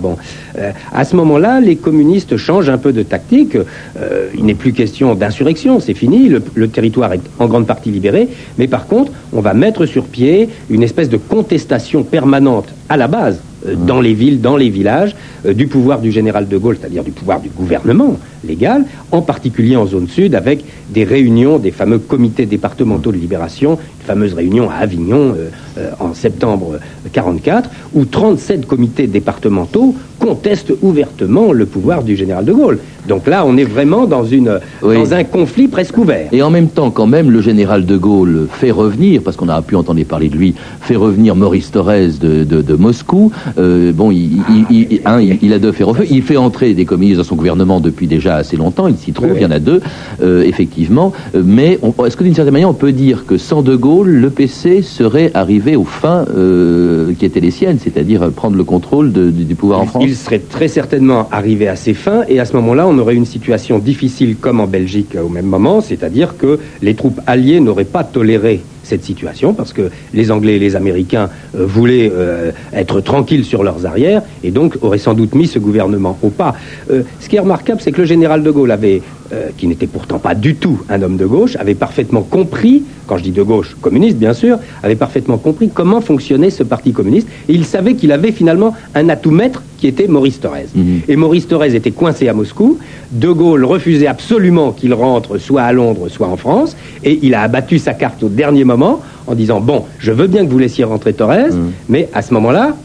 euh, 0.57 0.71
à 0.93 1.05
ce 1.05 1.15
moment-là, 1.15 1.59
les 1.59 1.75
communistes 1.75 2.37
changent 2.37 2.69
un 2.69 2.77
peu 2.77 2.93
de 2.93 3.03
tactique. 3.03 3.55
Euh, 3.55 4.29
il 4.35 4.45
n'est 4.45 4.53
plus 4.55 4.73
question 4.73 5.15
d'insurrection, 5.15 5.79
c'est 5.79 5.93
fini. 5.93 6.29
Le, 6.29 6.67
territoire 6.67 7.13
est 7.13 7.21
en 7.39 7.47
grande 7.47 7.67
partie 7.67 7.91
libéré. 7.91 8.29
Mais 8.57 8.67
par 8.67 8.87
contre, 8.87 9.11
on 9.33 9.41
va 9.41 9.53
mettre 9.53 9.85
sur 9.85 10.05
pied 10.05 10.49
une 10.69 10.83
espèce 10.83 11.09
de 11.09 11.17
contestation 11.17 12.03
permanente 12.03 12.67
à 12.89 12.97
la 12.97 13.07
base, 13.07 13.39
euh, 13.39 13.50
dans 13.65 14.01
les 14.01 14.13
villes, 14.13 14.41
dans 14.41 14.57
les 14.57 14.69
villages, 14.69 15.15
euh, 15.45 15.53
du 15.53 15.67
pouvoir 15.67 15.99
du 15.99 16.11
général 16.11 16.47
de 16.47 16.57
Gaulle, 16.57 16.77
c'est-à-dire 16.79 17.03
du 17.03 17.11
pouvoir 17.11 17.39
du 17.39 17.49
gouvernement 17.49 18.17
légal, 18.43 18.85
en 19.11 19.21
particulier 19.21 19.75
en 19.75 19.85
zone 19.85 20.07
sud, 20.07 20.35
avec 20.35 20.63
des 20.89 21.03
réunions 21.03 21.59
des 21.59 21.71
fameux 21.71 21.99
comités 21.99 22.45
départementaux 22.45 23.11
de 23.11 23.17
libération, 23.17 23.77
une 23.99 24.05
fameuse 24.05 24.33
réunion 24.33 24.69
à 24.69 24.75
Avignon 24.75 25.35
euh, 25.37 25.49
euh, 25.77 25.91
en 25.99 26.13
septembre 26.13 26.79
44, 27.11 27.69
où 27.93 28.05
37 28.05 28.65
comités 28.65 29.07
départementaux 29.07 29.95
contestent 30.25 30.73
ouvertement 30.81 31.51
le 31.51 31.65
pouvoir 31.65 32.03
du 32.03 32.15
général 32.15 32.45
de 32.45 32.53
Gaulle. 32.53 32.77
Donc 33.07 33.25
là, 33.27 33.43
on 33.47 33.57
est 33.57 33.63
vraiment 33.63 34.05
dans, 34.05 34.23
une, 34.23 34.59
Oui. 34.83 34.93
dans 34.95 35.13
un 35.15 35.23
conflit 35.23 35.67
presque 35.67 35.97
ouvert. 35.97 36.27
Et 36.31 36.43
en 36.43 36.51
même 36.51 36.67
temps, 36.67 36.91
quand 36.91 37.07
même, 37.07 37.31
le 37.31 37.41
général 37.41 37.85
de 37.87 37.97
Gaulle 37.97 38.47
fait 38.51 38.69
revenir, 38.69 39.21
parce 39.23 39.35
qu'on 39.35 39.49
a 39.49 39.59
pu 39.63 39.75
entendre 39.75 40.01
parler 40.03 40.29
de 40.29 40.35
lui, 40.37 40.53
fait 40.81 40.95
revenir 40.95 41.35
Maurice 41.35 41.71
Thorez 41.71 42.09
de, 42.21 42.43
de- 42.43 42.61
de 42.61 42.75
Moscou. 42.75 43.31
Euh, 43.57 43.91
bon, 43.91 44.11
il, 44.11 44.37
il- 44.69 44.87
il- 44.91 45.01
hein, 45.05 45.19
il- 45.19 45.39
il 45.41 45.51
a 45.53 45.57
deux 45.59 45.71
fers 45.71 45.87
au 45.89 45.93
feu. 45.95 46.05
Il 46.11 46.21
fait 46.21 46.37
entrer 46.37 46.73
des 46.75 46.85
communistes 46.85 47.17
dans 47.17 47.23
son 47.23 47.35
gouvernement 47.35 47.79
depuis 47.79 48.05
déjà 48.07 48.35
assez 48.35 48.55
longtemps. 48.55 48.87
Il 48.87 48.97
s'y 48.97 49.13
trouve, 49.13 49.31
Oui, 49.31 49.37
il 49.37 49.41
y 49.41 49.45
en 49.45 49.51
a 49.51 49.59
deux, 49.59 49.81
euh, 50.21 50.43
effectivement. 50.43 51.11
Euh, 51.35 51.41
Mais 51.43 51.79
est-ce 52.05 52.15
que 52.15 52.23
d'une 52.23 52.35
certaine 52.35 52.53
manière, 52.53 52.69
on 52.69 52.73
peut 52.75 52.91
dire 52.91 53.25
que 53.25 53.37
sans 53.37 53.63
de 53.63 53.75
Gaulle, 53.75 54.09
le 54.09 54.29
PC 54.29 54.83
serait 54.83 55.31
arrivé 55.33 55.75
aux 55.75 55.83
fins 55.85 56.25
euh, 56.37 57.13
qui 57.17 57.25
étaient 57.25 57.39
les 57.39 57.51
siennes, 57.51 57.79
c'est-à-dire 57.83 58.29
prendre 58.31 58.55
le 58.57 58.63
contrôle 58.63 59.11
de- 59.11 59.31
du, 59.31 59.43
du 59.45 59.55
pouvoir 59.55 59.81
en 59.81 59.85
France? 59.87 60.03
Il 60.11 60.17
serait 60.17 60.39
très 60.39 60.67
certainement 60.67 61.29
arrivé 61.31 61.69
à 61.69 61.77
ses 61.77 61.93
fins 61.93 62.23
et 62.27 62.41
à 62.41 62.43
ce 62.43 62.51
moment-là, 62.57 62.85
on 62.85 62.97
aurait 62.97 63.15
une 63.15 63.25
situation 63.25 63.79
difficile 63.79 64.35
comme 64.35 64.59
en 64.59 64.67
Belgique 64.67 65.15
au 65.15 65.29
même 65.29 65.45
moment, 65.45 65.79
c'est-à-dire 65.79 66.35
que 66.35 66.59
les 66.81 66.95
troupes 66.95 67.21
alliées 67.27 67.61
n'auraient 67.61 67.85
pas 67.85 68.03
toléré 68.03 68.59
cette 68.83 69.05
situation 69.05 69.53
parce 69.53 69.71
que 69.71 69.89
les 70.13 70.29
Anglais 70.29 70.57
et 70.57 70.59
les 70.59 70.75
Américains 70.75 71.29
euh, 71.55 71.65
voulaient 71.65 72.11
euh, 72.13 72.51
être 72.73 72.99
tranquilles 72.99 73.45
sur 73.45 73.63
leurs 73.63 73.85
arrières 73.85 74.21
et 74.43 74.51
donc 74.51 74.77
auraient 74.81 74.97
sans 74.97 75.13
doute 75.13 75.33
mis 75.33 75.47
ce 75.47 75.59
gouvernement 75.59 76.17
au 76.23 76.29
pas. 76.29 76.55
Euh, 76.89 77.03
ce 77.21 77.29
qui 77.29 77.37
est 77.37 77.39
remarquable, 77.39 77.79
c'est 77.81 77.93
que 77.93 78.01
le 78.01 78.07
général 78.07 78.43
de 78.43 78.51
Gaulle 78.51 78.71
avait, 78.71 79.01
euh, 79.33 79.49
qui 79.57 79.67
n'était 79.67 79.87
pourtant 79.87 80.19
pas 80.19 80.35
du 80.35 80.55
tout 80.55 80.79
un 80.89 81.01
homme 81.01 81.17
de 81.17 81.25
gauche, 81.25 81.55
avait 81.55 81.75
parfaitement 81.75 82.21
compris, 82.21 82.83
quand 83.07 83.17
je 83.17 83.23
dis 83.23 83.31
de 83.31 83.43
gauche, 83.43 83.75
communiste 83.81 84.17
bien 84.17 84.33
sûr, 84.33 84.57
avait 84.83 84.95
parfaitement 84.95 85.37
compris 85.37 85.69
comment 85.73 86.01
fonctionnait 86.01 86.49
ce 86.49 86.63
parti 86.63 86.91
communiste 86.91 87.27
et 87.47 87.53
il 87.53 87.65
savait 87.65 87.95
qu'il 87.95 88.11
avait 88.11 88.31
finalement 88.31 88.75
un 88.95 89.09
atout 89.09 89.31
maître 89.31 89.63
qui 89.77 89.87
était 89.87 90.07
Maurice 90.07 90.39
Thorez. 90.39 90.67
Et 91.07 91.15
Maurice 91.15 91.47
Thorez 91.47 91.75
était 91.75 91.91
coincé 91.91 92.27
à 92.27 92.33
Moscou. 92.33 92.77
De 93.11 93.29
Gaulle 93.31 93.65
refusait 93.65 94.07
absolument 94.07 94.71
qu'il 94.73 94.93
rentre 94.93 95.37
soit 95.37 95.63
à 95.63 95.71
Londres, 95.71 96.07
soit 96.09 96.27
en 96.27 96.37
France. 96.37 96.75
Et 97.03 97.19
il 97.23 97.33
a 97.33 97.41
abattu 97.41 97.79
sa 97.79 97.93
carte 97.93 98.21
au 98.23 98.29
dernier 98.29 98.63
moment 98.63 99.01
en 99.27 99.33
disant 99.33 99.59
Bon, 99.59 99.85
je 99.97 100.11
veux 100.11 100.27
bien 100.27 100.45
que 100.45 100.51
vous 100.51 100.59
laissiez 100.59 100.83
rentrer 100.83 101.13
Thorez, 101.13 101.49
mais 101.89 102.09
à 102.13 102.21
ce 102.21 102.33
moment-là, 102.33 102.75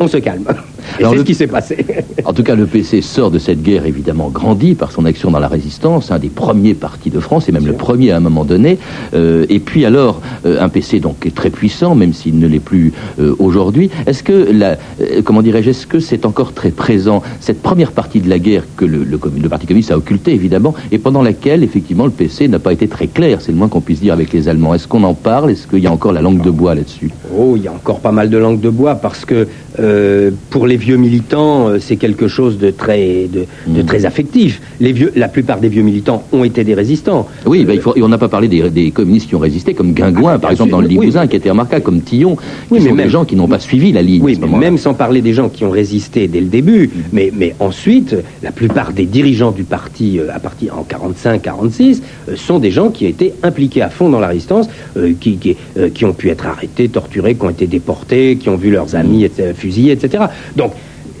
on 0.00 0.08
se 0.08 0.18
calme. 0.18 0.44
Alors, 0.98 1.10
c'est 1.10 1.16
le- 1.16 1.22
ce 1.22 1.26
qui 1.26 1.34
s'est 1.34 1.46
passé. 1.46 1.84
En 2.24 2.32
tout 2.34 2.42
cas, 2.42 2.54
le 2.54 2.66
PC 2.66 3.00
sort 3.00 3.30
de 3.30 3.38
cette 3.38 3.62
guerre 3.62 3.86
évidemment 3.86 4.28
grandi 4.28 4.74
par 4.74 4.92
son 4.92 5.04
action 5.06 5.30
dans 5.30 5.38
la 5.38 5.48
résistance, 5.48 6.10
un 6.10 6.18
des 6.18 6.28
premiers 6.28 6.74
partis 6.74 7.08
de 7.10 7.20
France 7.20 7.48
et 7.48 7.52
même 7.52 7.66
le 7.66 7.72
premier 7.72 8.10
à 8.10 8.16
un 8.18 8.20
moment 8.20 8.44
donné. 8.44 8.78
Euh, 9.14 9.46
et 9.48 9.60
puis 9.60 9.84
alors, 9.86 10.20
euh, 10.44 10.60
un 10.60 10.68
PC 10.68 11.00
donc 11.00 11.24
est 11.24 11.34
très 11.34 11.48
puissant, 11.50 11.94
même 11.94 12.12
s'il 12.12 12.38
ne 12.38 12.46
l'est 12.46 12.58
plus 12.60 12.92
euh, 13.18 13.34
aujourd'hui. 13.38 13.90
Est-ce 14.06 14.22
que 14.22 14.50
la, 14.52 14.76
comment 15.24 15.40
dirais-je, 15.42 15.70
est-ce 15.70 15.86
que 15.86 16.00
c'est 16.00 16.26
encore 16.26 16.52
très 16.52 16.70
présent 16.70 17.22
cette 17.40 17.62
première 17.62 17.92
partie 17.92 18.20
de 18.20 18.28
la 18.28 18.38
guerre 18.38 18.64
que 18.76 18.84
le, 18.84 19.04
le, 19.04 19.18
le 19.42 19.48
Parti 19.48 19.66
communiste 19.66 19.90
a 19.90 19.96
occulté 19.96 20.32
évidemment 20.34 20.74
et 20.92 20.98
pendant 20.98 21.22
laquelle 21.22 21.62
effectivement 21.64 22.04
le 22.04 22.10
PC 22.10 22.48
n'a 22.48 22.58
pas 22.58 22.72
été 22.74 22.88
très 22.88 23.06
clair, 23.06 23.40
c'est 23.40 23.52
le 23.52 23.58
moins 23.58 23.68
qu'on 23.68 23.80
puisse 23.80 24.00
dire 24.00 24.12
avec 24.12 24.32
les 24.34 24.48
Allemands. 24.48 24.74
Est-ce 24.74 24.86
qu'on 24.88 25.04
en 25.04 25.14
parle? 25.14 25.50
Est-ce 25.50 25.66
qu'il 25.66 25.78
y 25.80 25.86
a 25.86 25.92
encore 25.92 26.12
la 26.12 26.20
langue 26.20 26.42
de 26.42 26.50
bois 26.50 26.74
là-dessus? 26.74 27.10
Oh, 27.36 27.54
il 27.56 27.62
y 27.62 27.68
a 27.68 27.72
encore 27.72 28.00
pas 28.00 28.12
mal 28.12 28.28
de 28.28 28.36
langue 28.36 28.60
de 28.60 28.68
bois 28.70 28.96
parce 28.96 29.24
que 29.24 29.48
euh, 29.80 30.30
pour 30.50 30.66
les 30.66 30.76
vieux 30.76 30.96
militants, 30.96 31.68
euh, 31.68 31.78
c'est 31.78 31.96
quelque 31.96 32.28
chose 32.28 32.58
de 32.58 32.70
très, 32.70 33.28
de, 33.32 33.44
de 33.66 33.82
très 33.82 34.04
affectif. 34.06 34.60
Les 34.80 34.92
vieux, 34.92 35.12
la 35.16 35.28
plupart 35.28 35.60
des 35.60 35.68
vieux 35.68 35.82
militants 35.82 36.22
ont 36.32 36.44
été 36.44 36.64
des 36.64 36.74
résistants. 36.74 37.26
Oui, 37.46 37.64
bah, 37.64 37.74
il 37.74 37.80
faut, 37.80 37.94
et 37.96 38.02
on 38.02 38.08
n'a 38.08 38.18
pas 38.18 38.28
parlé 38.28 38.48
des, 38.48 38.68
des 38.70 38.90
communistes 38.90 39.28
qui 39.28 39.34
ont 39.34 39.38
résisté, 39.40 39.74
comme 39.74 39.92
Guingouin, 39.92 40.38
par 40.38 40.50
exemple, 40.50 40.70
dans 40.70 40.80
le 40.80 40.88
sûr, 40.88 40.98
oui. 40.98 41.04
Limousin, 41.06 41.26
qui 41.26 41.36
était 41.36 41.50
remarquable, 41.50 41.82
comme 41.84 42.00
Tillon, 42.00 42.36
qui 42.36 42.42
Oui, 42.70 42.78
mais 42.80 42.88
sont 42.88 42.94
même- 42.94 43.06
des 43.06 43.10
gens 43.12 43.24
qui 43.24 43.36
n'ont 43.36 43.48
pas 43.48 43.58
suivi 43.60 43.92
la 43.92 44.02
ligne. 44.02 44.22
Oui, 44.22 44.38
mais 44.40 44.58
même 44.58 44.78
sans 44.78 44.94
parler 44.94 45.20
des 45.22 45.32
gens 45.32 45.48
qui 45.48 45.64
ont 45.64 45.70
résisté 45.70 46.28
dès 46.28 46.40
le 46.40 46.46
début, 46.46 46.90
mais, 47.12 47.32
mais 47.36 47.54
ensuite, 47.60 48.16
la 48.42 48.50
plupart 48.52 48.92
des 48.92 49.06
dirigeants 49.06 49.52
du 49.52 49.64
parti, 49.64 50.18
euh, 50.18 50.28
à 50.34 50.38
partir 50.40 50.76
en 50.78 50.82
45-46, 50.84 52.02
euh, 52.28 52.36
sont 52.36 52.58
des 52.58 52.70
gens 52.70 52.90
qui 52.90 53.06
ont 53.06 53.10
été 53.10 53.34
impliqués 53.42 53.82
à 53.82 53.90
fond 53.90 54.08
dans 54.08 54.20
la 54.20 54.28
résistance, 54.28 54.68
qui, 55.20 55.36
qui, 55.36 55.56
qui 55.94 56.04
ont 56.04 56.12
pu 56.12 56.28
être 56.30 56.46
arrêtés, 56.46 56.88
torturés, 56.88 57.34
qui 57.34 57.44
ont 57.44 57.50
été 57.50 57.66
déportés, 57.66 58.36
qui 58.36 58.48
ont 58.48 58.56
vu 58.56 58.70
leurs 58.70 58.96
amis 58.96 59.24
etc., 59.24 59.52
etc. 59.90 60.24
Donc, 60.56 60.72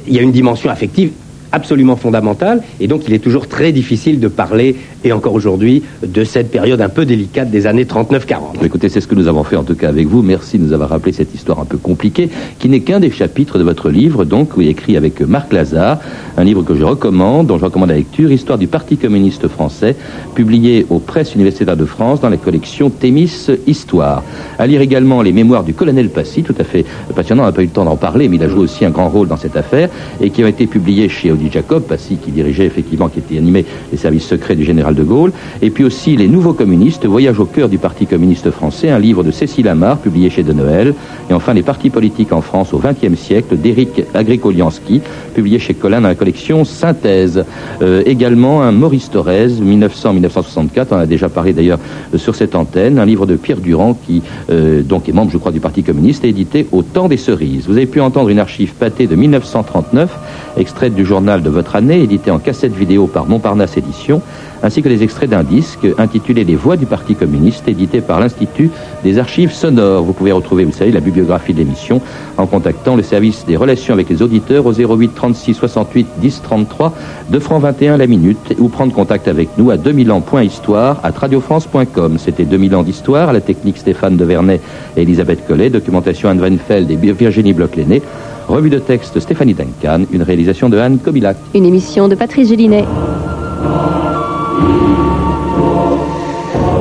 il 0.06 0.14
y 0.14 0.18
a 0.18 0.22
une 0.22 0.32
dimension 0.32 0.70
affective 0.70 1.10
absolument 1.52 1.96
fondamentale, 1.96 2.62
et 2.80 2.86
donc 2.86 3.02
il 3.08 3.14
est 3.14 3.18
toujours 3.18 3.48
très 3.48 3.72
difficile 3.72 4.20
de 4.20 4.28
parler, 4.28 4.76
et 5.04 5.12
encore 5.12 5.34
aujourd'hui, 5.34 5.82
de 6.06 6.24
cette 6.24 6.50
période 6.50 6.80
un 6.80 6.88
peu 6.88 7.04
délicate 7.04 7.50
des 7.50 7.66
années 7.66 7.84
39-40. 7.84 8.64
Écoutez, 8.64 8.88
c'est 8.88 9.00
ce 9.00 9.06
que 9.06 9.14
nous 9.14 9.28
avons 9.28 9.44
fait 9.44 9.56
en 9.56 9.64
tout 9.64 9.74
cas 9.74 9.88
avec 9.88 10.06
vous. 10.06 10.22
Merci 10.22 10.58
de 10.58 10.64
nous 10.64 10.72
avoir 10.72 10.90
rappelé 10.90 11.12
cette 11.12 11.34
histoire 11.34 11.60
un 11.60 11.64
peu 11.64 11.78
compliquée, 11.78 12.28
qui 12.58 12.68
n'est 12.68 12.80
qu'un 12.80 13.00
des 13.00 13.10
chapitres 13.10 13.58
de 13.58 13.64
votre 13.64 13.90
livre, 13.90 14.24
donc, 14.24 14.56
oui, 14.56 14.68
écrit 14.68 14.96
avec 14.96 15.20
Marc 15.20 15.52
Lazare, 15.52 15.98
un 16.36 16.44
livre 16.44 16.62
que 16.62 16.74
je 16.74 16.84
recommande, 16.84 17.46
dont 17.46 17.58
je 17.58 17.64
recommande 17.64 17.90
la 17.90 17.96
lecture, 17.96 18.30
Histoire 18.30 18.58
du 18.58 18.66
Parti 18.66 18.96
communiste 18.96 19.48
français, 19.48 19.96
publié 20.34 20.86
aux 20.90 20.98
presses 20.98 21.34
universitaires 21.34 21.76
de 21.76 21.84
France 21.84 22.20
dans 22.20 22.28
la 22.28 22.36
collection 22.36 22.90
Thémis 22.90 23.48
Histoire. 23.66 24.22
À 24.58 24.66
lire 24.66 24.80
également 24.80 25.22
les 25.22 25.32
mémoires 25.32 25.64
du 25.64 25.74
colonel 25.74 26.10
Passy, 26.10 26.42
tout 26.42 26.54
à 26.58 26.64
fait 26.64 26.84
passionnant, 27.14 27.44
on 27.44 27.46
n'a 27.46 27.52
pas 27.52 27.62
eu 27.62 27.66
le 27.66 27.70
temps 27.70 27.84
d'en 27.84 27.96
parler, 27.96 28.28
mais 28.28 28.36
il 28.36 28.42
a 28.42 28.48
joué 28.48 28.60
aussi 28.60 28.84
un 28.84 28.90
grand 28.90 29.08
rôle 29.08 29.28
dans 29.28 29.36
cette 29.36 29.56
affaire, 29.56 29.88
et 30.20 30.30
qui 30.30 30.44
ont 30.44 30.48
été 30.48 30.66
publiés 30.66 31.08
chez 31.08 31.30
Jacob, 31.50 31.84
Passy 31.84 32.16
qui 32.16 32.30
dirigeait 32.30 32.66
effectivement, 32.66 33.08
qui 33.08 33.20
était 33.20 33.38
animé 33.38 33.64
les 33.92 33.98
services 33.98 34.26
secrets 34.26 34.56
du 34.56 34.64
général 34.64 34.94
de 34.94 35.02
Gaulle, 35.02 35.32
et 35.62 35.70
puis 35.70 35.84
aussi 35.84 36.16
Les 36.16 36.28
Nouveaux 36.28 36.52
communistes, 36.52 37.06
Voyage 37.06 37.38
au 37.38 37.44
cœur 37.44 37.68
du 37.68 37.78
Parti 37.78 38.06
communiste 38.06 38.50
français, 38.50 38.90
un 38.90 38.98
livre 38.98 39.22
de 39.22 39.30
Cécile 39.30 39.68
Amar, 39.68 39.98
publié 39.98 40.30
chez 40.30 40.42
De 40.42 40.52
Noël, 40.52 40.94
et 41.30 41.34
enfin 41.34 41.54
Les 41.54 41.62
partis 41.62 41.90
politiques 41.90 42.32
en 42.32 42.40
France 42.40 42.74
au 42.74 42.78
XXe 42.78 43.18
siècle, 43.18 43.56
d'Éric 43.56 44.02
Agricolianski, 44.14 45.00
publié 45.34 45.58
chez 45.58 45.74
Colin 45.74 46.00
dans 46.00 46.08
la 46.08 46.14
collection 46.14 46.64
Synthèse. 46.64 47.44
Euh, 47.82 48.02
également 48.06 48.62
un 48.62 48.72
Maurice 48.72 49.10
Thorez, 49.10 49.48
1900-1964, 49.48 50.86
on 50.90 50.96
a 50.96 51.06
déjà 51.06 51.28
parlé 51.28 51.52
d'ailleurs 51.52 51.78
euh, 52.14 52.18
sur 52.18 52.34
cette 52.34 52.54
antenne, 52.54 52.98
un 52.98 53.04
livre 53.04 53.26
de 53.26 53.36
Pierre 53.36 53.60
Durand 53.60 53.96
qui 54.06 54.22
euh, 54.50 54.82
donc 54.82 55.08
est 55.08 55.12
membre, 55.12 55.30
je 55.30 55.38
crois, 55.38 55.52
du 55.52 55.60
Parti 55.60 55.82
communiste, 55.82 56.24
édité 56.24 56.66
au 56.72 56.82
temps 56.82 57.08
des 57.08 57.16
cerises. 57.16 57.66
Vous 57.66 57.76
avez 57.76 57.86
pu 57.86 58.00
entendre 58.00 58.28
une 58.28 58.38
archive 58.38 58.72
pâtée 58.74 59.06
de 59.06 59.14
1939, 59.14 60.10
extraite 60.58 60.94
du 60.94 61.04
journal 61.04 61.42
de 61.42 61.50
votre 61.50 61.76
année, 61.76 62.02
édité 62.02 62.30
en 62.30 62.38
cassette 62.38 62.74
vidéo 62.74 63.06
par 63.06 63.26
Montparnasse 63.26 63.76
Éditions, 63.76 64.20
ainsi 64.62 64.82
que 64.82 64.88
les 64.88 65.02
extraits 65.02 65.30
d'un 65.30 65.44
disque 65.44 65.86
intitulé 65.98 66.44
Les 66.44 66.56
Voix 66.56 66.76
du 66.76 66.86
Parti 66.86 67.14
communiste, 67.14 67.68
édité 67.68 68.00
par 68.00 68.20
l'Institut 68.20 68.70
des 69.04 69.18
archives 69.18 69.52
sonores. 69.52 70.02
Vous 70.02 70.12
pouvez 70.12 70.32
retrouver, 70.32 70.64
vous 70.64 70.72
savez, 70.72 70.90
la 70.90 71.00
bibliographie 71.00 71.52
de 71.52 71.58
l'émission 71.58 72.00
en 72.36 72.46
contactant 72.46 72.96
le 72.96 73.02
service 73.02 73.44
des 73.46 73.56
relations 73.56 73.94
avec 73.94 74.08
les 74.08 74.22
auditeurs 74.22 74.66
au 74.66 74.72
08 74.72 75.14
36 75.14 75.54
68 75.54 76.06
10 76.18 76.42
33 76.42 76.92
2 77.30 77.40
francs 77.40 77.62
21 77.62 77.96
la 77.96 78.06
minute 78.06 78.54
ou 78.58 78.68
prendre 78.68 78.92
contact 78.92 79.28
avec 79.28 79.48
nous 79.58 79.70
à 79.70 79.76
2000 79.76 80.10
ans.histoire 80.12 81.00
à 81.04 81.10
radiofrance.com. 81.10 82.18
C'était 82.18 82.44
2000 82.44 82.76
ans 82.76 82.82
d'histoire, 82.82 83.32
la 83.32 83.40
technique 83.40 83.78
Stéphane 83.78 84.16
Devernay 84.16 84.60
et 84.96 85.02
Elisabeth 85.02 85.46
Collet, 85.46 85.70
documentation 85.70 86.28
Anne 86.28 86.40
Weinfeld 86.40 86.90
et 86.90 86.96
Virginie 86.96 87.52
Bloch-Léné. 87.52 88.02
Revue 88.48 88.70
de 88.70 88.78
texte 88.78 89.20
Stéphanie 89.20 89.52
Duncan, 89.52 90.06
une 90.10 90.22
réalisation 90.22 90.70
de 90.70 90.78
Anne 90.78 90.98
Kobilac. 90.98 91.36
Une 91.54 91.66
émission 91.66 92.08
de 92.08 92.14
Patrice 92.14 92.48
Gélinet. 92.48 92.86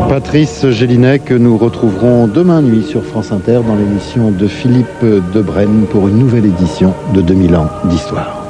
Patrice 0.08 0.70
Gélinet 0.70 1.20
que 1.20 1.34
nous 1.34 1.58
retrouverons 1.58 2.28
demain 2.28 2.62
nuit 2.62 2.84
sur 2.84 3.04
France 3.04 3.34
Inter 3.34 3.60
dans 3.68 3.76
l'émission 3.76 4.32
de 4.32 4.48
Philippe 4.48 5.04
Debrenne 5.34 5.86
pour 5.92 6.08
une 6.08 6.18
nouvelle 6.18 6.46
édition 6.46 6.94
de 7.14 7.20
2000 7.22 7.56
ans 7.58 7.70
d'histoire. 7.84 8.46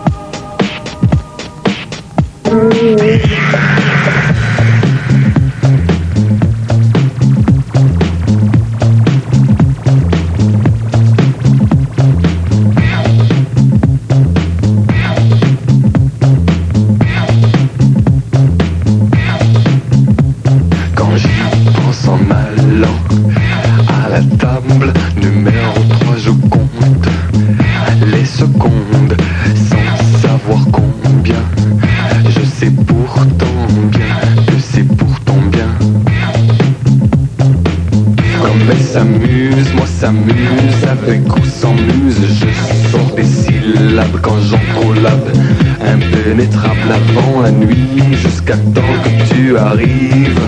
Jusqu'à 48.11 48.57
temps 48.57 48.95
que 49.03 49.33
tu 49.33 49.57
arrives. 49.57 50.39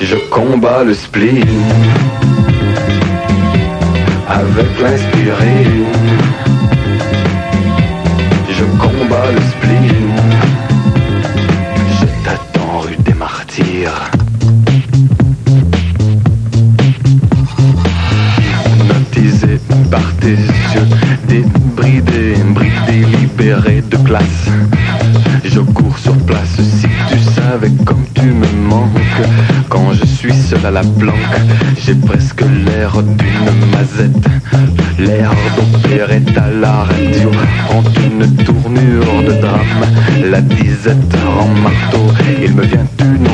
Je 0.00 0.16
combats 0.30 0.84
le 0.84 0.94
spleen 0.94 1.46
avec 4.28 4.70
l'inspiré. 4.82 5.56
Je 8.50 8.64
combats 8.78 9.32
le 9.32 9.40
Je 25.44 25.58
cours 25.60 25.98
sur 25.98 26.16
place 26.18 26.60
si 26.60 26.86
tu 27.10 27.18
savais 27.18 27.72
comme 27.84 28.04
tu 28.14 28.26
me 28.26 28.46
manques. 28.68 29.00
Quand 29.68 29.92
je 29.94 30.06
suis 30.06 30.32
seul 30.32 30.64
à 30.64 30.70
la 30.70 30.82
planque, 30.82 31.16
j'ai 31.84 31.94
presque 31.96 32.42
l'air 32.42 33.02
d'une 33.02 33.70
mazette. 33.72 34.28
L'air 34.98 35.32
d'opérette 35.56 36.38
à 36.38 36.50
la 36.50 36.84
radio 36.84 37.30
prend 37.66 37.82
une 38.04 38.36
tournure 38.44 39.24
de 39.26 39.40
drame. 39.40 39.84
La 40.30 40.40
disette 40.40 41.16
rend 41.26 41.48
marteau, 41.48 42.06
il 42.40 42.54
me 42.54 42.62
vient 42.62 42.86
une 43.00 43.25